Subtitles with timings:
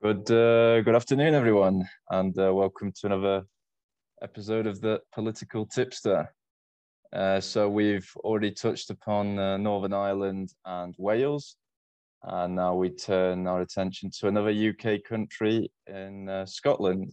[0.00, 3.42] Good uh, good afternoon, everyone, and uh, welcome to another
[4.22, 6.32] episode of the Political Tipster.
[7.12, 11.56] Uh, so we've already touched upon uh, Northern Ireland and Wales,
[12.22, 17.12] and now we turn our attention to another UK country in uh, Scotland,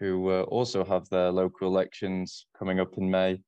[0.00, 3.40] who uh, also have their local elections coming up in May.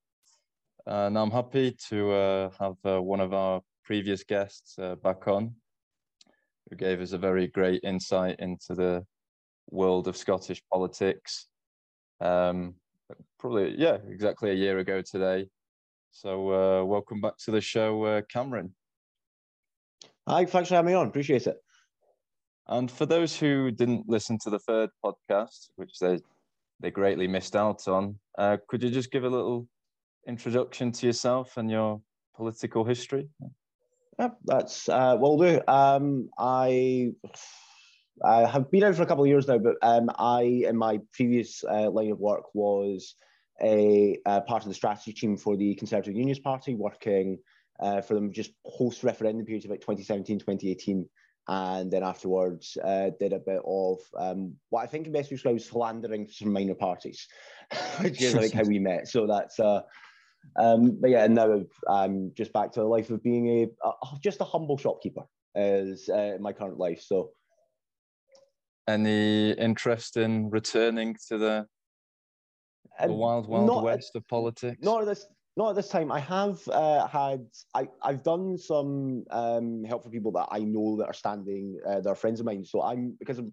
[0.87, 5.57] And I'm happy to have one of our previous guests back on,
[6.69, 9.05] who gave us a very great insight into the
[9.71, 11.47] world of Scottish politics.
[12.21, 12.75] Um,
[13.39, 15.49] probably, yeah, exactly a year ago today.
[16.11, 18.75] So, uh, welcome back to the show, uh, Cameron.
[20.29, 21.09] Hi, thanks for having me on.
[21.09, 21.57] Appreciate it.
[22.67, 26.19] And for those who didn't listen to the third podcast, which they
[26.81, 29.69] they greatly missed out on, uh, could you just give a little
[30.27, 32.01] introduction to yourself and your
[32.37, 33.29] political history?
[34.19, 35.61] Yeah, that's uh, will do.
[35.67, 37.13] Um, I
[38.23, 41.01] I have been out for a couple of years now, but um, I in my
[41.13, 43.15] previous uh, line of work was
[43.63, 47.39] a, a, part of the strategy team for the Conservative Unionist Party, working
[47.81, 51.09] uh, for them just post referendum periods like 2017, 2018.
[51.47, 56.27] And then afterwards, uh, did a bit of um, what I think best describes philandering
[56.27, 57.29] to some minor parties,
[58.01, 59.09] which is like how we met.
[59.09, 59.83] So that's uh,
[60.57, 63.93] um, but yeah, and now I'm just back to the life of being a, a
[64.23, 67.03] just a humble shopkeeper is uh, my current life.
[67.03, 67.31] So,
[68.89, 71.67] any interest in returning to the,
[73.01, 74.79] the um, wild, wild west of politics?
[74.83, 75.27] Not at this.
[75.57, 76.11] Not at this time.
[76.11, 77.47] I have uh, had.
[77.75, 81.79] I I've done some um, help for people that I know that are standing.
[81.87, 82.65] Uh, that are friends of mine.
[82.65, 83.47] So I'm because of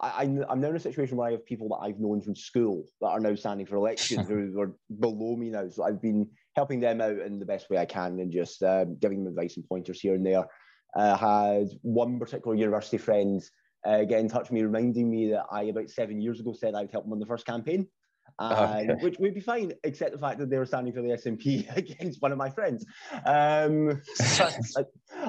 [0.00, 2.84] I, am now in a situation where I have people that I've known from school
[3.00, 5.68] that are now standing for elections who are below me now.
[5.68, 8.96] So I've been helping them out in the best way I can and just um,
[8.98, 10.44] giving them advice and pointers here and there.
[10.96, 13.42] I had one particular university friend
[13.84, 16.74] uh, get in touch with me, reminding me that I, about seven years ago, said
[16.74, 17.86] I'd help them on the first campaign.
[18.38, 19.04] And, okay.
[19.04, 22.20] which would be fine, except the fact that they were standing for the SNP against
[22.22, 22.84] one of my friends.
[23.26, 24.00] Um,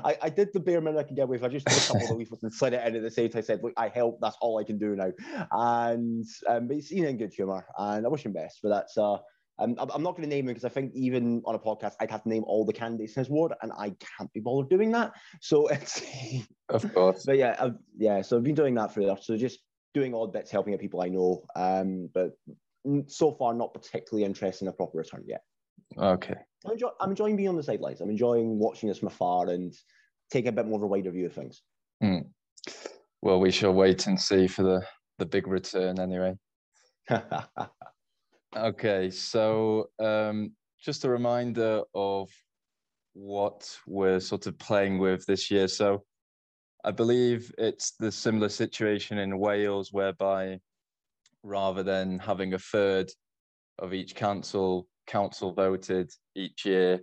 [0.03, 1.44] I, I, did the bare minimum I could get with.
[1.44, 3.30] I just took a couple of the leaflets and slid it in at the same
[3.30, 3.40] time.
[3.40, 4.19] I said, "Look, I help.
[4.22, 5.12] That's all I can do now."
[5.52, 8.59] And um, but he's in good humour, and I wish him best.
[8.63, 9.18] But that's uh,
[9.59, 12.09] um, I'm not going to name him because I think even on a podcast, I'd
[12.09, 14.92] have to name all the candidates in his ward, and I can't be bothered doing
[14.92, 15.13] that.
[15.42, 16.02] So it's
[16.69, 17.24] of course.
[17.25, 18.22] But yeah, I've, yeah.
[18.22, 19.18] So I've been doing that for.
[19.22, 19.59] So just
[19.94, 21.44] doing odd bits, helping out people I know.
[21.56, 22.31] Um, but
[23.07, 25.44] so far not particularly interested in a proper return yet.
[25.97, 26.35] Okay.
[26.66, 28.01] I'm, enjoy, I'm enjoying being on the sidelines.
[28.01, 29.73] I'm enjoying watching this from afar and
[30.31, 31.61] taking a bit more of a wider view of things.
[32.03, 32.25] Mm.
[33.21, 34.85] Well, we shall wait and see for the,
[35.19, 36.33] the big return anyway.
[38.57, 40.51] okay, so um,
[40.83, 42.29] just a reminder of
[43.13, 45.67] what we're sort of playing with this year.
[45.67, 46.03] So
[46.83, 50.59] I believe it's the similar situation in Wales whereby
[51.44, 53.12] rather than having a third
[53.80, 57.02] of each council council voted each year.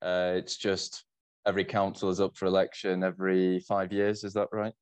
[0.00, 1.04] Uh, it's just
[1.46, 4.24] every council is up for election every five years.
[4.24, 4.72] Is that right?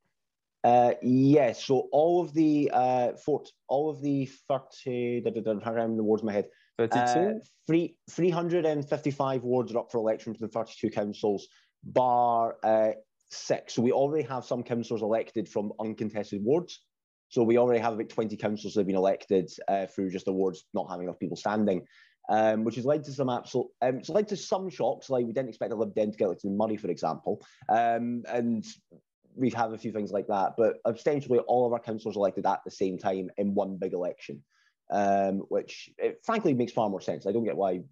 [0.64, 1.64] Uh, yes.
[1.64, 5.20] So all of the uh, fort, all of the thirty.
[5.20, 6.48] Da, da, da, I'm the wards in my head.
[6.76, 7.00] Thirty-two.
[7.00, 7.32] Uh,
[7.66, 11.48] three three hundred and fifty-five wards are up for election from the thirty-two councils,
[11.84, 12.90] bar uh,
[13.30, 13.74] six.
[13.74, 16.80] So we already have some councillors elected from uncontested wards.
[17.28, 20.64] So we already have about 20 councils that have been elected uh, through just awards
[20.74, 21.86] not having enough people standing,
[22.28, 25.10] um, which has led to some absolute, um, it's led to some shocks.
[25.10, 27.42] Like we didn't expect a Lib Dem to get elected in Moray, for example.
[27.68, 28.64] Um, and
[29.34, 30.54] we have a few things like that.
[30.56, 34.42] But ostensibly, all of our councillors elected at the same time in one big election,
[34.90, 37.26] um, which it, frankly makes far more sense.
[37.26, 37.82] I don't get why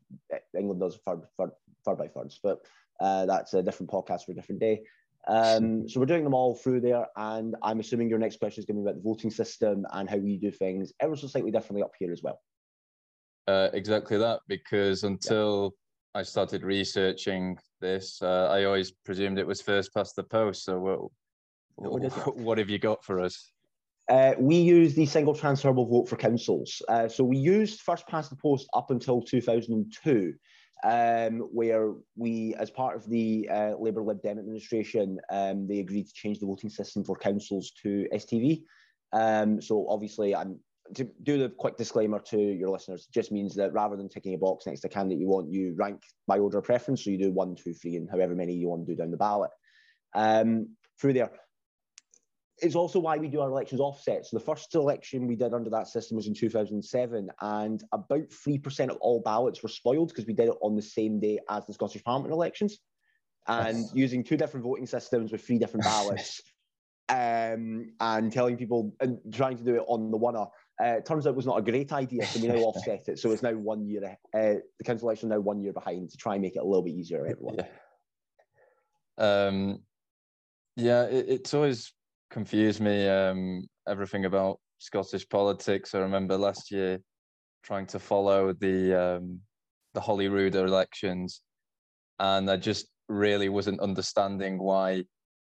[0.58, 1.50] England does third, third,
[1.84, 2.60] third by thirds, but
[3.00, 4.82] uh, that's a different podcast for a different day.
[5.26, 8.66] Um, so we're doing them all through there, and I'm assuming your next question is
[8.66, 11.50] going to be about the voting system and how we do things ever so slightly
[11.50, 12.41] differently up here as well.
[13.48, 15.75] Uh, exactly that, because until
[16.15, 16.20] yeah.
[16.20, 20.65] I started researching this, uh, I always presumed it was first past the post.
[20.65, 20.78] So
[21.76, 23.53] what, what, what have you got for us?
[24.09, 26.80] Uh, we use the single transferable vote for councils.
[26.89, 30.33] Uh, so we used first past the post up until 2002
[30.84, 36.06] um, where we, as part of the uh, Labour Lib Dem administration, um, they agreed
[36.06, 38.62] to change the voting system for councils to STV.
[39.12, 40.58] Um, so obviously, I'm
[40.94, 43.08] to do the quick disclaimer to your listeners.
[43.12, 45.74] Just means that rather than ticking a box next to a candidate you want, you
[45.76, 47.04] rank by order of preference.
[47.04, 49.16] So you do one, two, three, and however many you want to do down the
[49.16, 49.50] ballot.
[50.14, 50.68] Um,
[51.00, 51.30] through there,
[52.58, 54.26] it's also why we do our elections offset.
[54.26, 58.88] So the first election we did under that system was in 2007, and about 3%
[58.88, 61.74] of all ballots were spoiled because we did it on the same day as the
[61.74, 62.78] Scottish Parliament elections.
[63.47, 63.92] And yes.
[63.94, 66.41] using two different voting systems with three different ballots,
[67.08, 70.34] um, and telling people and trying to do it on the one.
[70.36, 70.47] Uh,
[70.78, 73.18] it turns out it was not a great idea, so we now offset it.
[73.18, 74.18] So it's now one year.
[74.34, 76.82] Uh, the council election now one year behind to try and make it a little
[76.82, 77.56] bit easier for everyone.
[79.18, 79.82] Yeah, um,
[80.74, 81.92] yeah it, it's always
[82.30, 83.08] confused me.
[83.08, 85.94] Um, everything about Scottish politics.
[85.94, 86.98] I remember last year
[87.62, 89.40] trying to follow the um,
[89.94, 91.40] the Holyrood elections,
[92.18, 95.04] and I just really wasn't understanding why,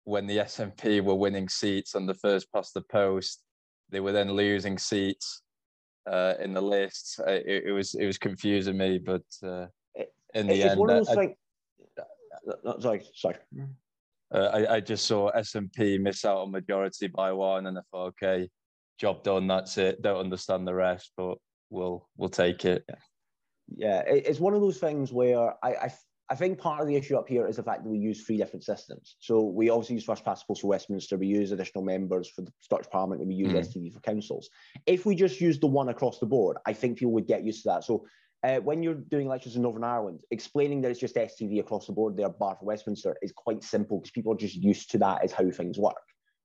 [0.03, 3.43] when the SNP were winning seats on the first past the post,
[3.89, 5.41] they were then losing seats
[6.09, 7.19] uh, in the list.
[7.27, 9.67] It, it, was it was confusing me, but uh,
[10.33, 11.35] in the it's end, one of those I, things.
[12.79, 13.35] Sorry, sorry.
[14.33, 18.13] Uh, I, I just saw SNP miss out on majority by one, and I thought,
[18.21, 18.49] okay,
[18.97, 19.47] job done.
[19.47, 20.01] That's it.
[20.01, 21.37] Don't understand the rest, but
[21.69, 22.83] we'll we'll take it.
[23.75, 24.01] Yeah.
[24.05, 25.93] It's one of those things where I, I
[26.29, 28.35] I think part of the issue up here is the fact that we use three
[28.35, 29.15] different systems.
[29.19, 32.51] So we obviously use first past post for Westminster, we use additional members for the
[32.59, 33.59] Scottish Parliament, and we use mm.
[33.59, 34.49] STV for councils.
[34.85, 37.63] If we just use the one across the board, I think people would get used
[37.63, 37.85] to that.
[37.85, 38.05] So
[38.43, 41.93] uh, when you're doing elections in Northern Ireland, explaining that it's just STV across the
[41.93, 45.23] board there, bar for Westminster, is quite simple because people are just used to that
[45.23, 45.95] as how things work.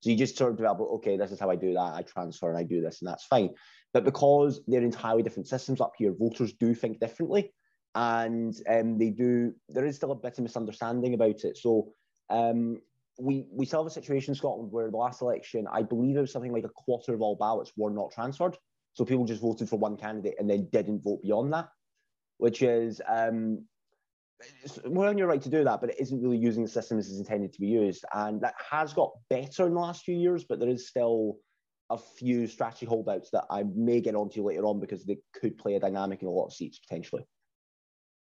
[0.01, 1.95] So you just sort of develop, okay, this is how I do that.
[1.95, 3.51] I transfer and I do this, and that's fine.
[3.93, 7.53] But because they're entirely different systems up here, voters do think differently
[7.95, 9.53] and um, they do.
[9.69, 11.59] There is still a bit of misunderstanding about it.
[11.59, 11.93] So
[12.31, 12.81] um,
[13.19, 16.21] we we still have a situation in Scotland where the last election, I believe it
[16.21, 18.57] was something like a quarter of all ballots were not transferred.
[18.95, 21.69] So people just voted for one candidate and then didn't vote beyond that,
[22.43, 23.65] which is um,
[24.85, 27.09] well, on your right to do that, but it isn't really using the system as
[27.09, 28.05] it's intended to be used.
[28.13, 31.37] And that has got better in the last few years, but there is still
[31.89, 35.77] a few strategy holdouts that I may get onto later on because they could play
[35.77, 37.25] a dynamic in a lot of seats potentially.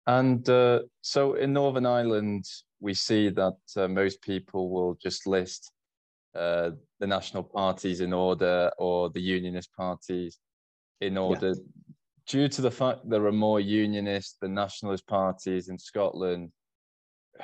[0.06, 2.44] And uh, so in Northern Ireland,
[2.82, 5.72] we see that uh, most people will just list
[6.36, 10.40] uh, the national parties in order or the unionist parties
[11.00, 11.48] in order.
[11.48, 11.54] Yeah.
[12.28, 16.52] Due to the fact there are more unionist than nationalist parties in Scotland,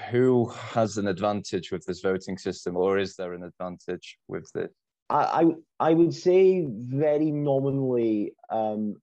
[0.10, 4.72] who has an advantage with this voting system, or is there an advantage with this?
[5.10, 5.16] I,
[5.80, 8.96] I, I would say very nominally um,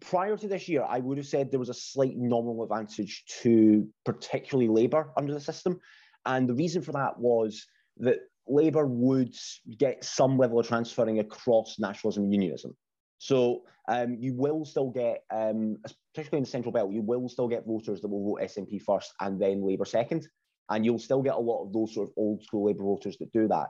[0.00, 3.88] prior to this year, I would have said there was a slight nominal advantage to
[4.04, 5.78] particularly Labour under the system.
[6.26, 7.66] And the reason for that was
[7.98, 9.34] that Labour would
[9.78, 12.76] get some level of transferring across nationalism and unionism.
[13.20, 15.76] So um, you will still get, um,
[16.14, 19.12] particularly in the central belt, you will still get voters that will vote SNP first
[19.20, 20.26] and then Labour second.
[20.70, 23.30] And you'll still get a lot of those sort of old school Labour voters that
[23.32, 23.68] do that.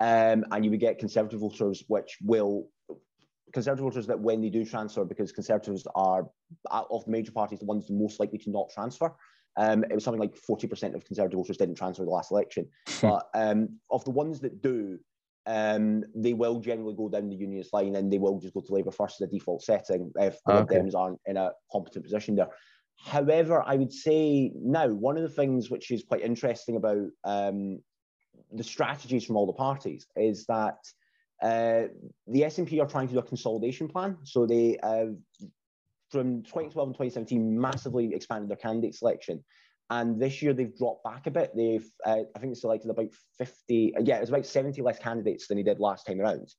[0.00, 2.70] Um, and you would get Conservative voters, which will
[3.52, 6.26] Conservative voters that when they do transfer, because Conservatives are
[6.70, 9.14] of the major parties the ones most likely to not transfer.
[9.56, 12.68] Um, it was something like 40% of Conservative voters didn't transfer the last election.
[12.88, 13.10] Hmm.
[13.10, 14.98] but um, of the ones that do,
[15.48, 18.72] um, they will generally go down the unionist line and they will just go to
[18.72, 20.76] Labour first as a default setting if the okay.
[20.76, 22.50] Dems aren't in a competent position there.
[22.96, 27.80] However, I would say now one of the things which is quite interesting about um,
[28.52, 30.76] the strategies from all the parties is that
[31.42, 31.88] uh,
[32.26, 34.18] the SNP are trying to do a consolidation plan.
[34.24, 35.06] So they, uh,
[36.10, 39.42] from 2012 and 2017, massively expanded their candidate selection.
[39.90, 41.52] And this year they've dropped back a bit.
[41.56, 43.08] They've, uh, I think, selected about
[43.38, 46.52] 50, yeah, it was about 70 less candidates than they did last time around.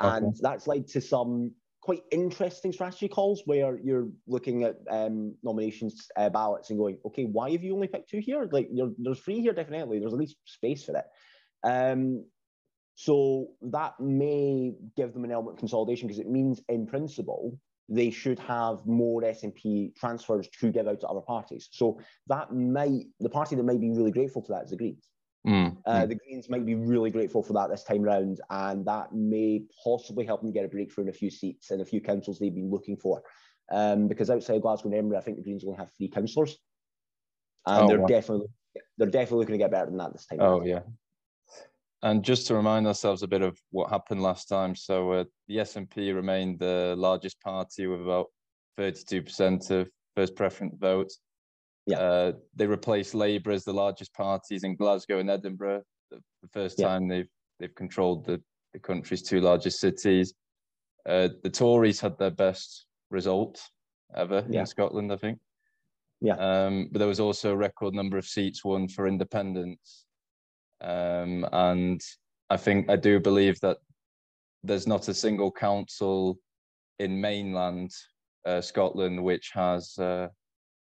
[0.00, 0.36] And okay.
[0.40, 6.28] that's led to some quite interesting strategy calls where you're looking at um, nominations uh,
[6.28, 8.48] ballots and going, okay, why have you only picked two here?
[8.50, 8.68] Like,
[8.98, 9.98] there's three here, definitely.
[9.98, 11.04] There's at least space for it.
[11.64, 12.24] Um,
[12.94, 17.58] so that may give them an element of consolidation because it means, in principle,
[17.92, 21.68] they should have more SNP transfers to give out to other parties.
[21.70, 25.08] So that might, the party that might be really grateful to that is the Greens.
[25.46, 25.76] Mm.
[25.84, 29.62] Uh, the Greens might be really grateful for that this time round, and that may
[29.84, 32.54] possibly help them get a breakthrough in a few seats and a few councils they've
[32.54, 33.22] been looking for.
[33.70, 36.58] Um, because outside Glasgow and Edinburgh, I think the Greens only have three councillors,
[37.66, 38.06] and oh, they're wow.
[38.06, 38.46] definitely
[38.96, 40.40] they're definitely looking to get better than that this time.
[40.40, 40.80] Oh yeah,
[42.02, 45.58] and just to remind ourselves a bit of what happened last time, so uh, the
[45.58, 48.26] SNP remained the largest party with about
[48.78, 51.18] 32% of first preference votes.
[51.86, 51.98] Yeah.
[51.98, 55.82] Uh, they replaced Labour as the largest parties in Glasgow and Edinburgh.
[56.10, 56.88] The, the first yeah.
[56.88, 57.28] time they've
[57.58, 58.42] they've controlled the,
[58.72, 60.34] the country's two largest cities.
[61.08, 63.60] Uh, the Tories had their best result
[64.16, 64.60] ever yeah.
[64.60, 65.38] in Scotland, I think.
[66.20, 66.34] Yeah.
[66.34, 70.06] Um, but there was also a record number of seats won for independents.
[70.82, 72.00] Um, and
[72.50, 73.78] I think I do believe that
[74.62, 76.38] there's not a single council
[76.98, 77.90] in mainland
[78.44, 80.28] uh, Scotland which has uh,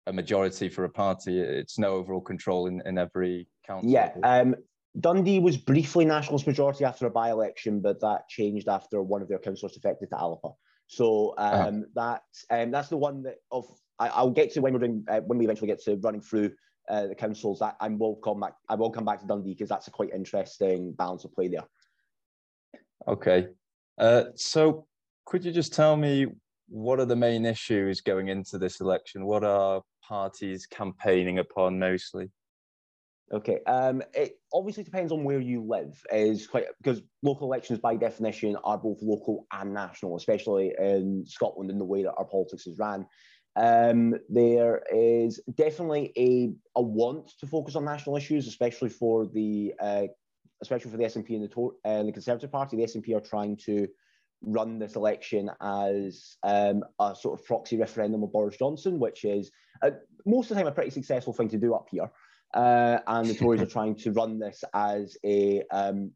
[0.07, 1.41] a majority for a party.
[1.41, 3.91] It's no overall control in, in every council.
[3.91, 4.13] Yeah.
[4.23, 4.57] Um,
[4.99, 9.39] Dundee was briefly nationalist majority after a by-election, but that changed after one of their
[9.39, 10.51] councillors defected to Alba.
[10.87, 11.69] So uh-huh.
[11.69, 12.21] um, uh-huh.
[12.49, 13.67] that um, that's the one that of
[13.99, 16.53] I, will get to when we're doing uh, when we eventually get to running through
[16.89, 17.59] uh, the councils.
[17.61, 18.55] That I will come back.
[18.69, 21.65] I will come back to Dundee because that's a quite interesting balance of play there.
[23.09, 23.49] Okay,
[23.99, 24.87] uh, so
[25.25, 26.27] could you just tell me
[26.69, 29.25] what are the main issues going into this election?
[29.25, 32.31] What are parties campaigning upon mostly?
[33.33, 33.59] Okay.
[33.67, 36.01] Um, it obviously depends on where you live.
[36.13, 41.71] Is quite because local elections, by definition, are both local and national, especially in Scotland
[41.71, 43.05] in the way that our politics is ran.
[43.57, 49.73] Um, there is definitely a, a want to focus on national issues, especially for the
[49.81, 50.03] uh,
[50.63, 52.77] especially for the SNP and the, uh, the Conservative Party.
[52.77, 53.89] The SNP are trying to
[54.43, 59.51] run this election as um, a sort of proxy referendum of Boris Johnson, which is
[59.83, 59.91] uh,
[60.25, 62.11] most of the time a pretty successful thing to do up here.
[62.55, 66.13] Uh, and the Tories are trying to run this as a um,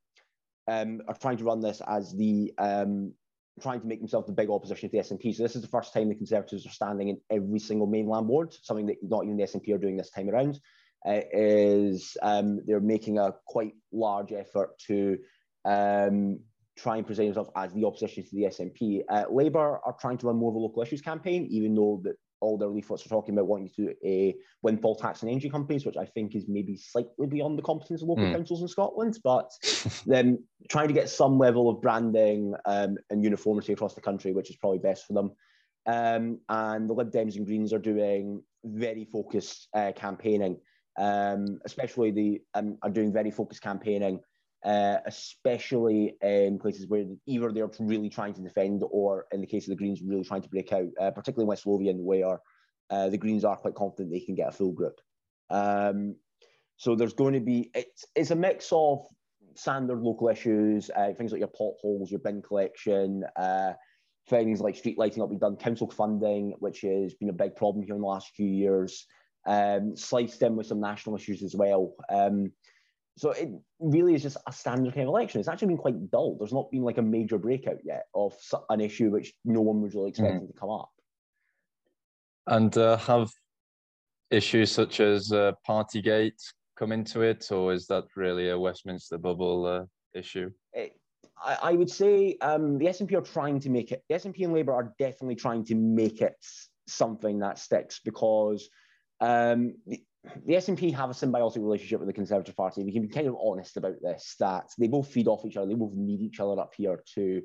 [0.69, 3.13] um, are trying to run this as the um,
[3.61, 5.35] trying to make themselves the big opposition to the SNP.
[5.35, 8.55] So this is the first time the Conservatives are standing in every single mainland ward,
[8.63, 10.61] something that not even the SNP are doing this time around.
[11.07, 15.17] Uh, is um, they're making a quite large effort to
[15.65, 16.39] um,
[16.77, 19.03] try and present themselves as the opposition to the SNP.
[19.09, 22.17] Uh, Labour are trying to run more of a local issues campaign, even though that
[22.41, 25.85] all their leaflets are talking about wanting to do a windfall tax on energy companies,
[25.85, 28.33] which I think is maybe slightly beyond the competence of local mm.
[28.33, 29.51] councils in Scotland, but
[30.07, 34.51] then trying to get some level of branding um, and uniformity across the country, which
[34.51, 35.33] is probably best for them.
[35.87, 40.59] Um, and the Lib Dems and Greens are doing very focused uh, campaigning,
[40.99, 44.21] um, especially the um, are doing very focused campaigning
[44.65, 49.65] uh, especially in places where either they're really trying to defend or, in the case
[49.67, 52.41] of the Greens, really trying to break out, uh, particularly in West Lothian, where
[52.91, 55.01] uh, the Greens are quite confident they can get a full group.
[55.49, 56.17] Um,
[56.77, 59.07] so there's going to be, it's, it's a mix of
[59.55, 63.73] standard local issues, uh, things like your potholes, your bin collection, uh,
[64.29, 67.85] things like street lighting up, we've done council funding, which has been a big problem
[67.85, 69.07] here in the last few years,
[69.47, 71.95] um, sliced in with some national issues as well.
[72.09, 72.53] Um,
[73.21, 73.51] so it
[73.81, 75.41] really is just a standard kind of election.
[75.41, 76.37] It's actually been quite dull.
[76.39, 78.33] There's not been like a major breakout yet of
[78.71, 80.47] an issue which no one was really expecting mm.
[80.47, 80.89] to come up.
[82.47, 83.31] And uh, have
[84.31, 86.41] issues such as uh, Partygate
[86.79, 90.51] come into it, or is that really a Westminster bubble uh, issue?
[90.73, 90.99] It,
[91.45, 94.03] I, I, would say um, the SNP are trying to make it.
[94.09, 96.37] The SNP and Labour are definitely trying to make it
[96.89, 98.67] something that sticks because
[99.21, 99.75] um,
[100.25, 102.85] the SNP have a symbiotic relationship with the Conservative Party.
[102.85, 105.67] We can be kind of honest about this, that they both feed off each other.
[105.67, 107.43] They both need each other up here to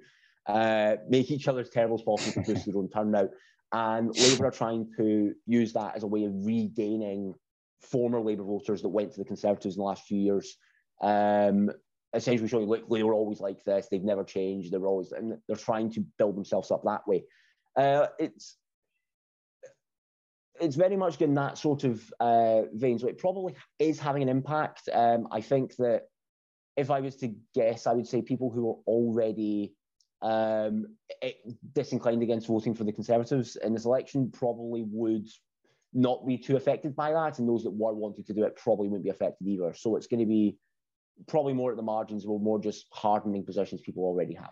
[0.47, 3.29] uh, make each other as possible to boost their own turnout.
[3.71, 7.33] And Labour are trying to use that as a way of regaining
[7.81, 10.57] former Labour voters that went to the Conservatives in the last few years.
[11.01, 11.71] Um,
[12.13, 13.87] essentially showing, look, they were always like this.
[13.89, 14.71] They've never changed.
[14.71, 17.23] They're always, and they're trying to build themselves up that way.
[17.77, 18.57] Uh, it's
[20.59, 22.99] it's very much in that sort of uh, vein.
[22.99, 24.89] So it probably is having an impact.
[24.91, 26.03] Um, I think that
[26.77, 29.73] if I was to guess, I would say people who are already
[30.21, 30.87] um,
[31.73, 35.27] disinclined against voting for the Conservatives in this election probably would
[35.93, 38.87] not be too affected by that, and those that were wanting to do it probably
[38.87, 39.73] wouldn't be affected either.
[39.73, 40.57] So it's going to be
[41.27, 44.51] probably more at the margins, or more just hardening positions people already have.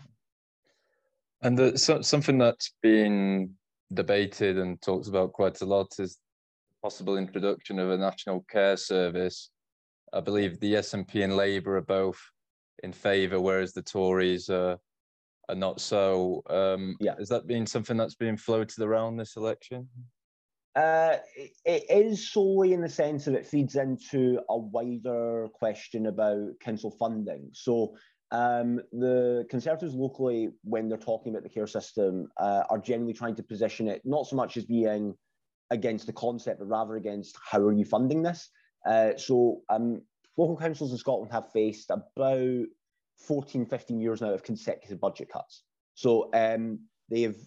[1.42, 3.56] And the, so, something that's been
[3.94, 6.20] debated and talked about quite a lot is
[6.82, 9.50] possible introduction of a national care service.
[10.12, 12.20] I believe the SNP and Labour are both
[12.84, 14.78] in favour, whereas the Tories are,
[15.50, 16.44] are not so.
[16.50, 17.16] Um, yeah.
[17.18, 19.88] Has that been something that's been floated around this election?
[20.76, 21.18] Uh,
[21.66, 26.90] it is solely in the sense that it feeds into a wider question about council
[26.90, 27.50] funding.
[27.54, 27.96] So
[28.34, 33.36] um, the Conservatives locally, when they're talking about the care system, uh, are generally trying
[33.36, 35.14] to position it not so much as being
[35.70, 38.50] against the concept, but rather against how are you funding this.
[38.88, 40.02] Uh, so um,
[40.36, 42.66] local councils in Scotland have faced about
[43.20, 45.64] 14, 15 years now of consecutive budget cuts.
[45.94, 47.38] So um, they've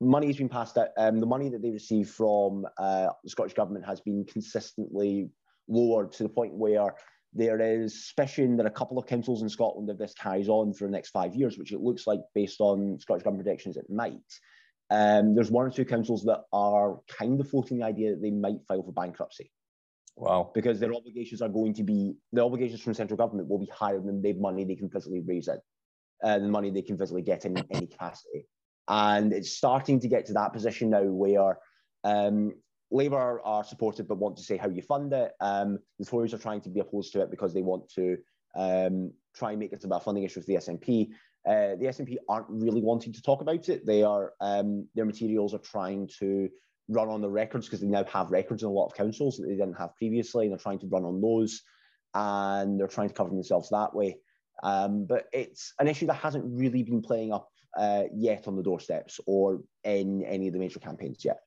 [0.00, 0.88] money has been passed out.
[0.96, 5.30] Um, the money that they receive from uh, the Scottish government has been consistently
[5.66, 6.94] lowered to the point where
[7.34, 10.86] there is suspicion that a couple of councils in Scotland, if this carries on for
[10.86, 14.20] the next five years, which it looks like based on Scottish Government predictions it might,
[14.90, 18.30] um, there's one or two councils that are kind of floating the idea that they
[18.30, 19.50] might file for bankruptcy.
[20.16, 20.50] Wow.
[20.54, 24.00] Because their obligations are going to be, the obligations from central government will be higher
[24.00, 25.60] than the money they can physically raise it,
[26.24, 28.46] uh, the money they can physically get in any capacity.
[28.88, 31.58] And it's starting to get to that position now where
[32.04, 32.54] um,
[32.90, 35.32] Labour are supportive but want to say how you fund it.
[35.40, 38.16] Um, the Tories are trying to be opposed to it because they want to
[38.56, 41.08] um, try and make it about funding issue with the SNP.
[41.46, 43.86] Uh, the SNP aren't really wanting to talk about it.
[43.86, 46.48] They are um, their materials are trying to
[46.88, 49.46] run on the records because they now have records in a lot of councils that
[49.46, 51.62] they didn't have previously, and they're trying to run on those,
[52.14, 54.18] and they're trying to cover themselves that way.
[54.62, 58.62] Um, but it's an issue that hasn't really been playing up uh, yet on the
[58.62, 61.38] doorsteps or in any of the major campaigns yet.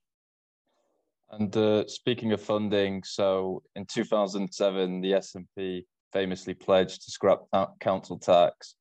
[1.32, 7.40] And uh, speaking of funding, so in 2007, the SNP famously pledged to scrap
[7.80, 8.76] council tax.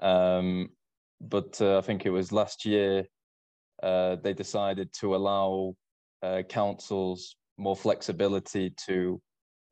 [0.00, 0.68] Um,
[1.20, 3.04] but uh, I think it was last year
[3.82, 5.74] uh, they decided to allow
[6.22, 9.20] uh, councils more flexibility to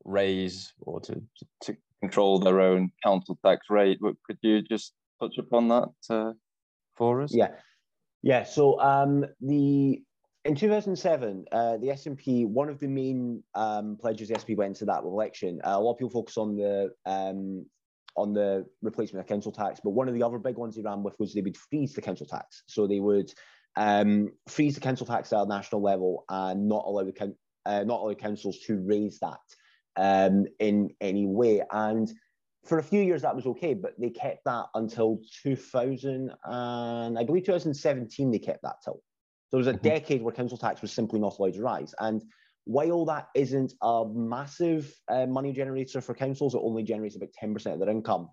[0.03, 1.21] raise or to,
[1.61, 3.99] to control their own council tax rate.
[4.01, 6.33] Could you just touch upon that uh,
[6.95, 7.33] for us?
[7.33, 7.51] Yeah,
[8.21, 8.43] yeah.
[8.43, 10.01] So um, the
[10.45, 14.85] in 2007, uh, the SNP, one of the main um, pledges the SNP went to
[14.85, 15.59] that election.
[15.65, 17.65] Uh, a lot of people focus on the um,
[18.15, 21.03] on the replacement of council tax, but one of the other big ones they ran
[21.03, 22.63] with was they would freeze the council tax.
[22.67, 23.33] So they would
[23.75, 27.35] um, freeze the council tax at a national level and not allow the
[27.65, 29.39] uh, not allow councils to raise that
[29.97, 31.63] um, in any way.
[31.71, 32.07] And
[32.65, 37.23] for a few years that was okay, but they kept that until 2000 and I
[37.23, 39.01] believe 2017 they kept that till.
[39.51, 39.87] There was a mm-hmm.
[39.87, 41.93] decade where council tax was simply not allowed to rise.
[41.99, 42.23] And
[42.65, 47.73] while that isn't a massive uh, money generator for councils, it only generates about 10%
[47.73, 48.29] of their income.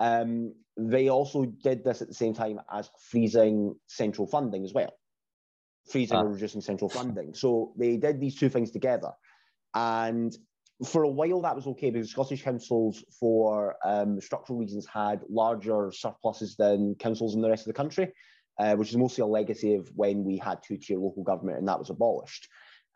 [0.00, 4.92] Um, they also did this at the same time as freezing central funding as well,
[5.90, 6.22] freezing ah.
[6.22, 7.34] or reducing central funding.
[7.34, 9.12] So they did these two things together.
[9.74, 10.36] And
[10.84, 15.90] for a while, that was okay because Scottish councils, for um, structural reasons, had larger
[15.92, 18.12] surpluses than councils in the rest of the country,
[18.58, 21.68] uh, which is mostly a legacy of when we had two tier local government and
[21.68, 22.48] that was abolished.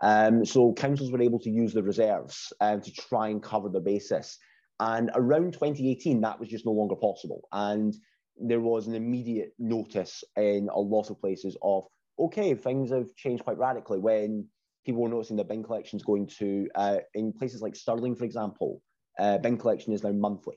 [0.03, 3.81] Um, so councils were able to use the reserves um, to try and cover the
[3.81, 4.39] basis.
[4.79, 7.47] And around 2018, that was just no longer possible.
[7.53, 7.95] And
[8.39, 11.85] there was an immediate notice in a lot of places of,
[12.19, 14.47] okay, things have changed quite radically when
[14.87, 18.81] people were noticing the bin collections going to, uh, in places like Stirling, for example,
[19.19, 20.57] uh, bin collection is now monthly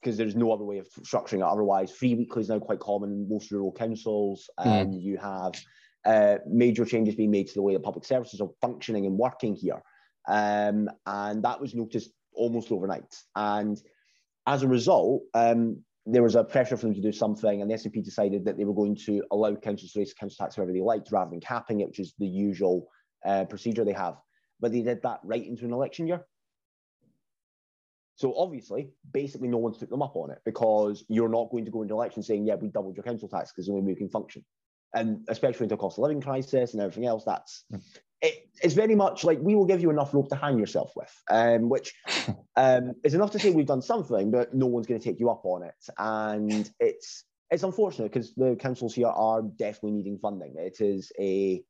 [0.00, 1.90] because there's no other way of structuring it otherwise.
[1.90, 4.68] Free weekly is now quite common in most rural councils, hmm.
[4.68, 5.02] and mm.
[5.02, 5.52] you have
[6.04, 9.54] uh, major changes being made to the way that public services are functioning and working
[9.54, 9.82] here.
[10.28, 13.14] Um, and that was noticed almost overnight.
[13.34, 13.80] And
[14.46, 17.74] as a result, um, there was a pressure for them to do something, and the
[17.74, 20.80] SNP decided that they were going to allow councils to raise council tax wherever they
[20.80, 22.88] liked rather than capping it, which is the usual
[23.24, 24.16] uh, procedure they have.
[24.60, 26.24] But they did that right into an election year.
[28.20, 31.70] So obviously, basically, no one took them up on it because you're not going to
[31.70, 33.98] go into election saying, "Yeah, we doubled your council tax because the only way we
[33.98, 34.44] can function."
[34.94, 37.78] and especially into a cost of living crisis and everything else, that's hmm.
[38.20, 41.14] it, it's very much like we will give you enough rope to hang yourself with,
[41.30, 41.94] um, which
[42.56, 45.30] um, is enough to say we've done something, but no one's going to take you
[45.30, 50.54] up on it, and it's it's unfortunate because the councils here are definitely needing funding.
[50.58, 51.62] It is a,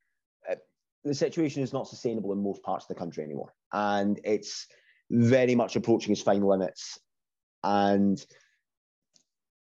[0.49, 0.57] a
[1.05, 4.67] the situation is not sustainable in most parts of the country anymore, and it's
[5.11, 6.99] very much approaching its final limits,
[7.65, 8.25] and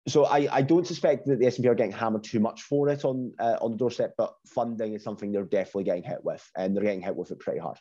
[0.06, 3.04] so I, I don't suspect that the SNP are getting hammered too much for it
[3.04, 6.76] on uh, on the doorstep, but funding is something they're definitely getting hit with, and
[6.76, 7.78] they're getting hit with it pretty hard.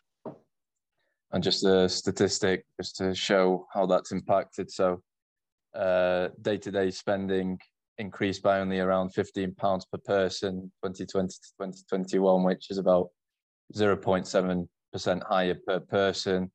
[1.32, 4.72] And just a statistic, just to show how that's impacted.
[4.72, 5.02] So,
[5.74, 7.60] day to day spending
[7.98, 13.10] increased by only around fifteen pounds per person, 2020 to 2021, which is about
[13.76, 16.52] 0.7 percent higher per person.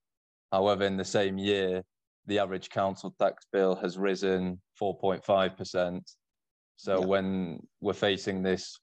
[0.52, 1.82] However, in the same year,
[2.26, 6.00] the average council tax bill has risen 4.5%.
[6.76, 7.06] So yeah.
[7.06, 8.78] when we're facing this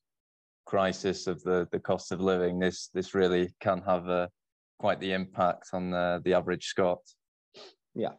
[0.66, 4.30] crisis of the, the cost of living, this this really can have a,
[4.80, 7.00] quite the impact on the, the average Scot.
[7.94, 8.14] Yeah.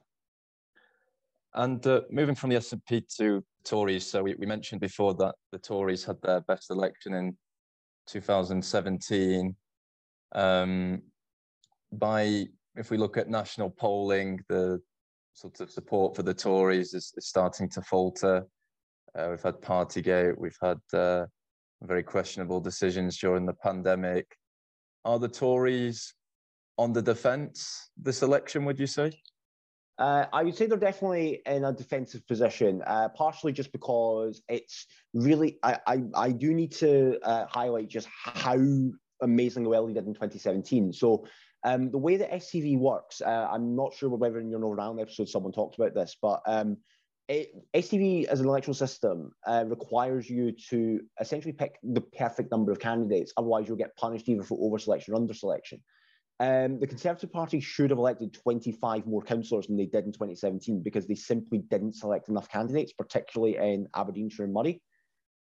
[1.55, 5.59] And uh, moving from the SNP to Tories, so we, we mentioned before that the
[5.59, 7.37] Tories had their best election in
[8.07, 9.57] 2017.
[10.35, 11.03] Um,
[11.93, 14.81] by if we look at national polling, the
[15.35, 18.47] sort of support for the Tories is, is starting to falter.
[19.17, 21.27] Uh, we've had Partygate, we've had uh,
[21.83, 24.37] very questionable decisions during the pandemic.
[25.05, 26.15] Are the Tories
[26.79, 29.13] on the defence this election, would you say?
[29.99, 34.87] Uh, I would say they're definitely in a defensive position, uh, partially just because it's
[35.15, 38.59] really, I, I, I do need to uh, highlight just how
[39.23, 40.93] amazingly well he did in 2017.
[40.93, 41.27] So
[41.67, 45.01] um, the way that STV works, uh, I'm not sure whether in your Northern Ireland
[45.01, 46.77] episode someone talked about this, but um,
[47.29, 52.71] it, STV as an electoral system uh, requires you to essentially pick the perfect number
[52.71, 53.33] of candidates.
[53.37, 55.83] Otherwise, you'll get punished either for over selection or under selection.
[56.39, 60.85] Um, the Conservative Party should have elected 25 more councillors than they did in 2017
[60.85, 64.79] because they simply didn't select enough candidates, particularly in Aberdeenshire and Moray,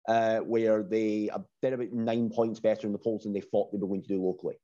[0.08, 1.30] uh, where they
[1.62, 4.08] did about nine points better in the polls than they thought they were going to
[4.08, 4.56] do locally.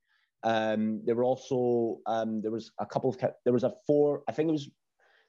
[0.44, 4.33] Um, there were also um, there was a couple of there was a four I
[4.33, 4.68] think it was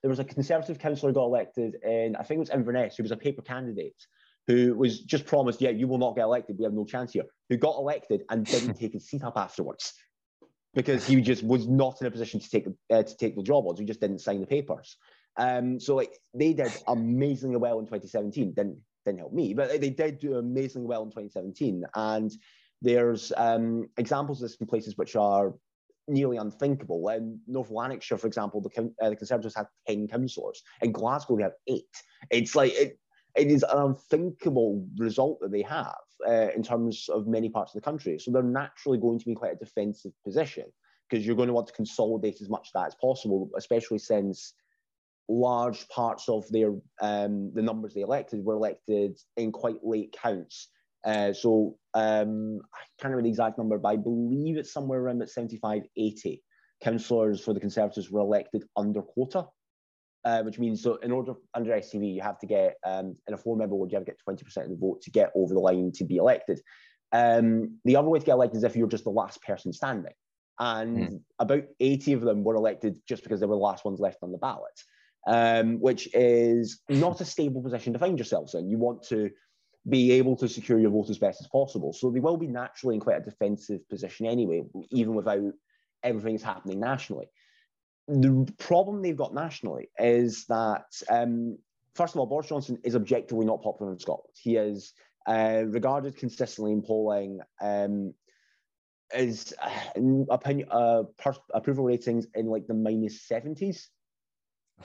[0.04, 3.12] there was a Conservative councillor got elected and I think it was Inverness who was
[3.12, 3.96] a paper candidate
[4.46, 7.24] who was just promised yeah you will not get elected we have no chance here
[7.50, 9.94] who got elected and didn't take his seat up afterwards
[10.76, 13.66] because he just was not in a position to take uh, to take the job.
[13.68, 14.98] So he just didn't sign the papers.
[15.38, 18.54] Um, so like, they did amazingly well in 2017.
[18.54, 21.86] Didn't didn't help me, but they did do amazingly well in 2017.
[21.96, 22.32] And
[22.82, 25.54] there's um, examples of this in places which are
[26.08, 27.08] nearly unthinkable.
[27.10, 30.62] In North Lanarkshire, for example, the, uh, the Conservatives had 10 councillors.
[30.82, 31.84] In Glasgow, they have eight.
[32.30, 33.00] It's like it,
[33.36, 35.96] it is an unthinkable result that they have
[36.28, 38.18] uh, in terms of many parts of the country.
[38.20, 40.66] So they're naturally going to be quite a defensive position
[41.10, 44.54] because you're going to want to consolidate as much of that as possible, especially since
[45.28, 50.70] large parts of their um, the numbers they elected were elected in quite late counts.
[51.04, 55.22] Uh, so um, I can't remember the exact number, but I believe it's somewhere around
[55.22, 56.44] at 75, 80
[56.82, 59.46] councillors for the Conservatives were elected under quota
[60.26, 63.38] uh, which means so in order under STV, you have to get um, in a
[63.38, 65.92] four-member ward, you have to get 20% of the vote to get over the line
[65.94, 66.60] to be elected.
[67.12, 70.14] Um, the other way to get elected is if you're just the last person standing.
[70.60, 71.20] And mm.
[71.38, 74.32] about 80 of them were elected just because they were the last ones left on
[74.32, 74.82] the ballot,
[75.28, 78.68] um, which is not a stable position to find yourselves in.
[78.68, 79.30] You want to
[79.88, 81.94] be able to secure your vote as best as possible.
[81.94, 85.54] So they will be naturally in quite a defensive position anyway, even without
[86.04, 87.28] everything that's happening nationally
[88.08, 91.58] the problem they've got nationally is that, um,
[91.96, 94.34] first of all, Boris Johnson is objectively not popular in Scotland.
[94.40, 94.94] He is
[95.28, 98.14] uh, regarded consistently in polling um,
[99.14, 101.04] is uh, opinion, uh,
[101.54, 103.88] approval ratings in like the minus 70s.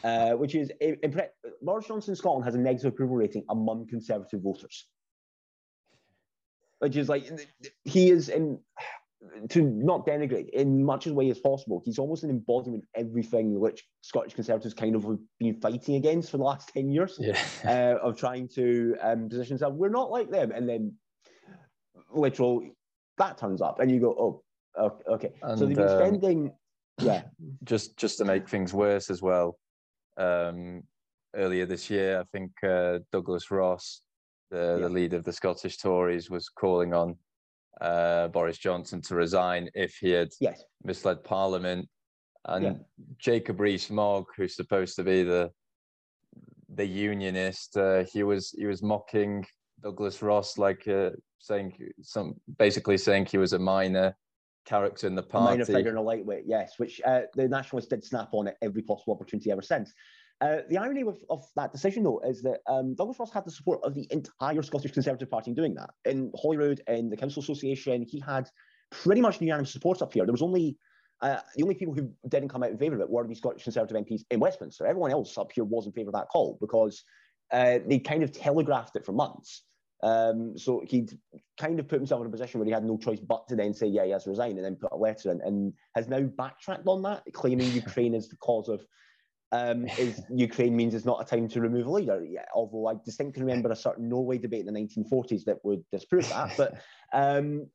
[0.04, 1.28] Uh, which is impre-
[1.62, 4.86] Boris Johnson Scotland has a negative approval rating among Conservative voters,
[6.78, 7.28] which is like
[7.84, 8.60] he is in
[9.50, 13.58] to not denigrate in much as way as possible, he's almost an embodiment of everything
[13.60, 17.38] which Scottish Conservatives kind of have been fighting against for the last 10 years yeah.
[17.64, 19.76] uh, of trying to um, position themselves.
[19.76, 20.52] We're not like them.
[20.52, 20.94] And then
[22.12, 22.62] literal
[23.18, 24.42] that turns up and you go,
[24.78, 25.32] oh, okay.
[25.42, 26.52] And, so they've been um, spending,
[26.98, 27.22] yeah.
[27.64, 29.58] Just, just to make things worse as well,
[30.20, 30.82] um,
[31.34, 34.02] earlier this year, I think uh, Douglas Ross,
[34.50, 34.86] the, yeah.
[34.86, 37.16] the leader of the Scottish Tories, was calling on
[37.80, 40.62] uh, Boris Johnson to resign if he had yes.
[40.84, 41.88] misled Parliament.
[42.46, 42.72] And yeah.
[43.18, 45.50] Jacob Rees-Mogg, who's supposed to be the
[46.74, 49.44] the unionist, uh, he was he was mocking
[49.82, 54.16] Douglas Ross, like uh, saying some basically saying he was a minor
[54.64, 56.44] character in the party, a minor figure and a lightweight.
[56.46, 59.92] Yes, which uh, the Nationalists did snap on at every possible opportunity ever since.
[60.40, 63.50] Uh, the irony of, of, that decision, though, is that um, Douglas Ross had the
[63.50, 65.90] support of the entire Scottish Conservative Party in doing that.
[66.06, 68.48] In Holyrood, in the Council Association, he had
[68.90, 70.24] pretty much unanimous support up here.
[70.24, 70.78] There was only
[71.20, 73.64] uh, the only people who didn't come out in favour of it were the Scottish
[73.64, 74.86] Conservative MPs in Westminster.
[74.86, 77.04] Everyone else up here was in favour of that call because
[77.52, 79.64] uh, they kind of telegraphed it for months.
[80.02, 81.18] Um, so he'd
[81.58, 83.74] kind of put himself in a position where he had no choice but to then
[83.74, 86.86] say, yeah, he has resigned, and then put a letter in, and has now backtracked
[86.86, 88.84] on that, claiming Ukraine is the cause of
[89.52, 92.24] um, is Ukraine means it's not a time to remove a leader.
[92.24, 96.28] Yeah, although I distinctly remember a certain Norway debate in the 1940s that would disprove
[96.30, 96.80] that, but
[97.12, 97.66] um,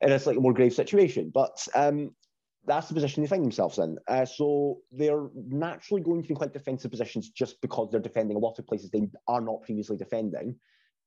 [0.00, 1.30] in a slightly more grave situation.
[1.32, 2.14] But um,
[2.66, 3.98] that's the position they find themselves in.
[4.06, 8.40] Uh, so they're naturally going to be quite defensive positions just because they're defending a
[8.40, 10.54] lot of places they are not previously defending.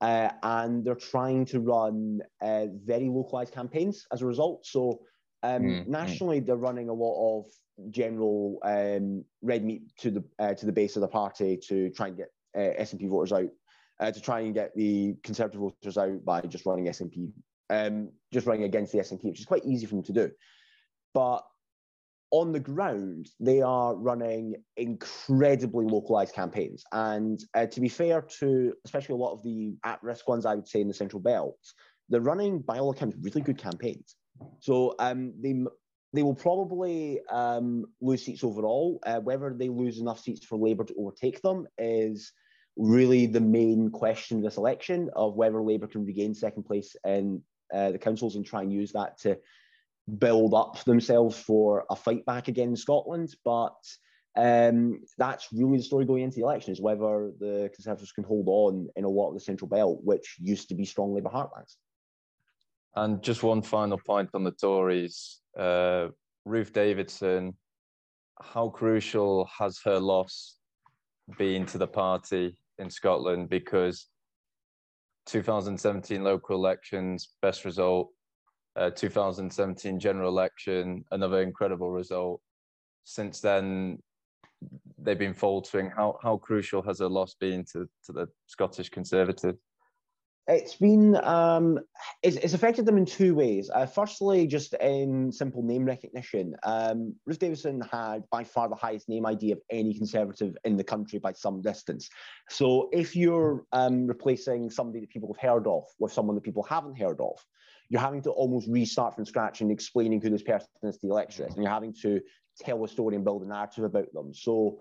[0.02, 4.66] Uh, and they're trying to run uh, very localized campaigns as a result.
[4.66, 5.02] So
[5.44, 7.46] um, mm, nationally, they're running a lot of
[7.92, 12.08] general um, red meat to the uh, to the base of the party to try
[12.08, 13.50] and get uh, SNP voters out,
[14.00, 17.32] uh, to try and get the Conservative voters out by just running SNP,
[17.70, 20.32] um, just running against the SNP, which is quite easy for them to do.
[21.14, 21.44] But
[22.32, 26.84] on the ground, they are running incredibly localized campaigns.
[26.92, 30.56] And uh, to be fair to especially a lot of the at risk ones, I
[30.56, 31.60] would say in the Central Belt,
[32.10, 34.16] they're running, by all accounts, really good campaigns.
[34.60, 35.56] So um, they
[36.14, 39.00] they will probably um, lose seats overall.
[39.06, 42.34] Uh, whether they lose enough seats for Labour to overtake them is
[42.78, 47.42] really the main question of this election of whether Labour can regain second place in
[47.74, 49.38] uh, the councils and try and use that to
[50.18, 53.36] build up themselves for a fight back against Scotland.
[53.44, 53.76] But
[54.36, 58.48] Um, that's really the story going into the election is whether the Conservatives can hold
[58.48, 61.76] on in a lot of the Central Belt, which used to be strong Labour heartlands.
[62.96, 65.42] And just one final point on the Tories.
[65.58, 66.08] Uh,
[66.46, 67.58] Ruth Davidson,
[68.42, 70.58] how crucial has her loss
[71.38, 73.50] been to the party in Scotland?
[73.50, 74.08] Because
[75.26, 78.12] 2017 local elections, best result.
[78.78, 82.42] Uh, 2017 general election, another incredible result.
[83.04, 84.00] Since then,
[84.98, 85.90] they've been faltering.
[85.90, 89.58] How how crucial has a loss been to, to the Scottish Conservatives?
[90.48, 91.80] It's been um,
[92.24, 93.70] it's, it's affected them in two ways.
[93.70, 96.56] Uh, firstly, just in simple name recognition.
[96.64, 100.84] Um, Ruth Davidson had by far the highest name ID of any Conservative in the
[100.84, 102.10] country by some distance.
[102.50, 106.64] So if you're um, replacing somebody that people have heard of with someone that people
[106.64, 107.38] haven't heard of,
[107.92, 111.12] you're having to almost restart from scratch and explaining who this person is to the
[111.12, 112.22] electorate, and you're having to
[112.58, 114.34] tell a story and build a narrative about them.
[114.34, 114.80] So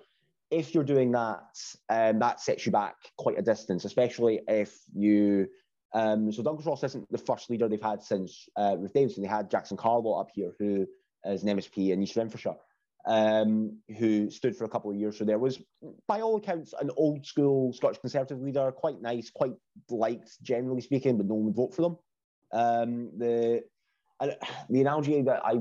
[0.52, 5.48] if you're doing that, um, that sets you back quite a distance, especially if you.
[5.92, 9.24] Um, so Douglas Ross isn't the first leader they've had since uh, Ruth Davidson.
[9.24, 10.86] They had Jackson Carlaw up here, who
[11.24, 12.54] is an MSP in East Renfrewshire,
[13.08, 15.18] um, who stood for a couple of years.
[15.18, 15.60] So there was,
[16.06, 19.54] by all accounts, an old school Scottish Conservative leader, quite nice, quite
[19.90, 21.96] liked, generally speaking, but no one would vote for them.
[22.52, 23.62] Um, the
[24.68, 25.54] the analogy that I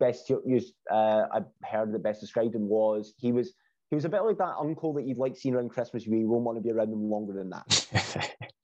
[0.00, 3.52] best used, uh, I heard that best described him was he was
[3.90, 6.06] he was a bit like that uncle that you'd like seeing around Christmas.
[6.06, 8.30] You won't want to be around them longer than that.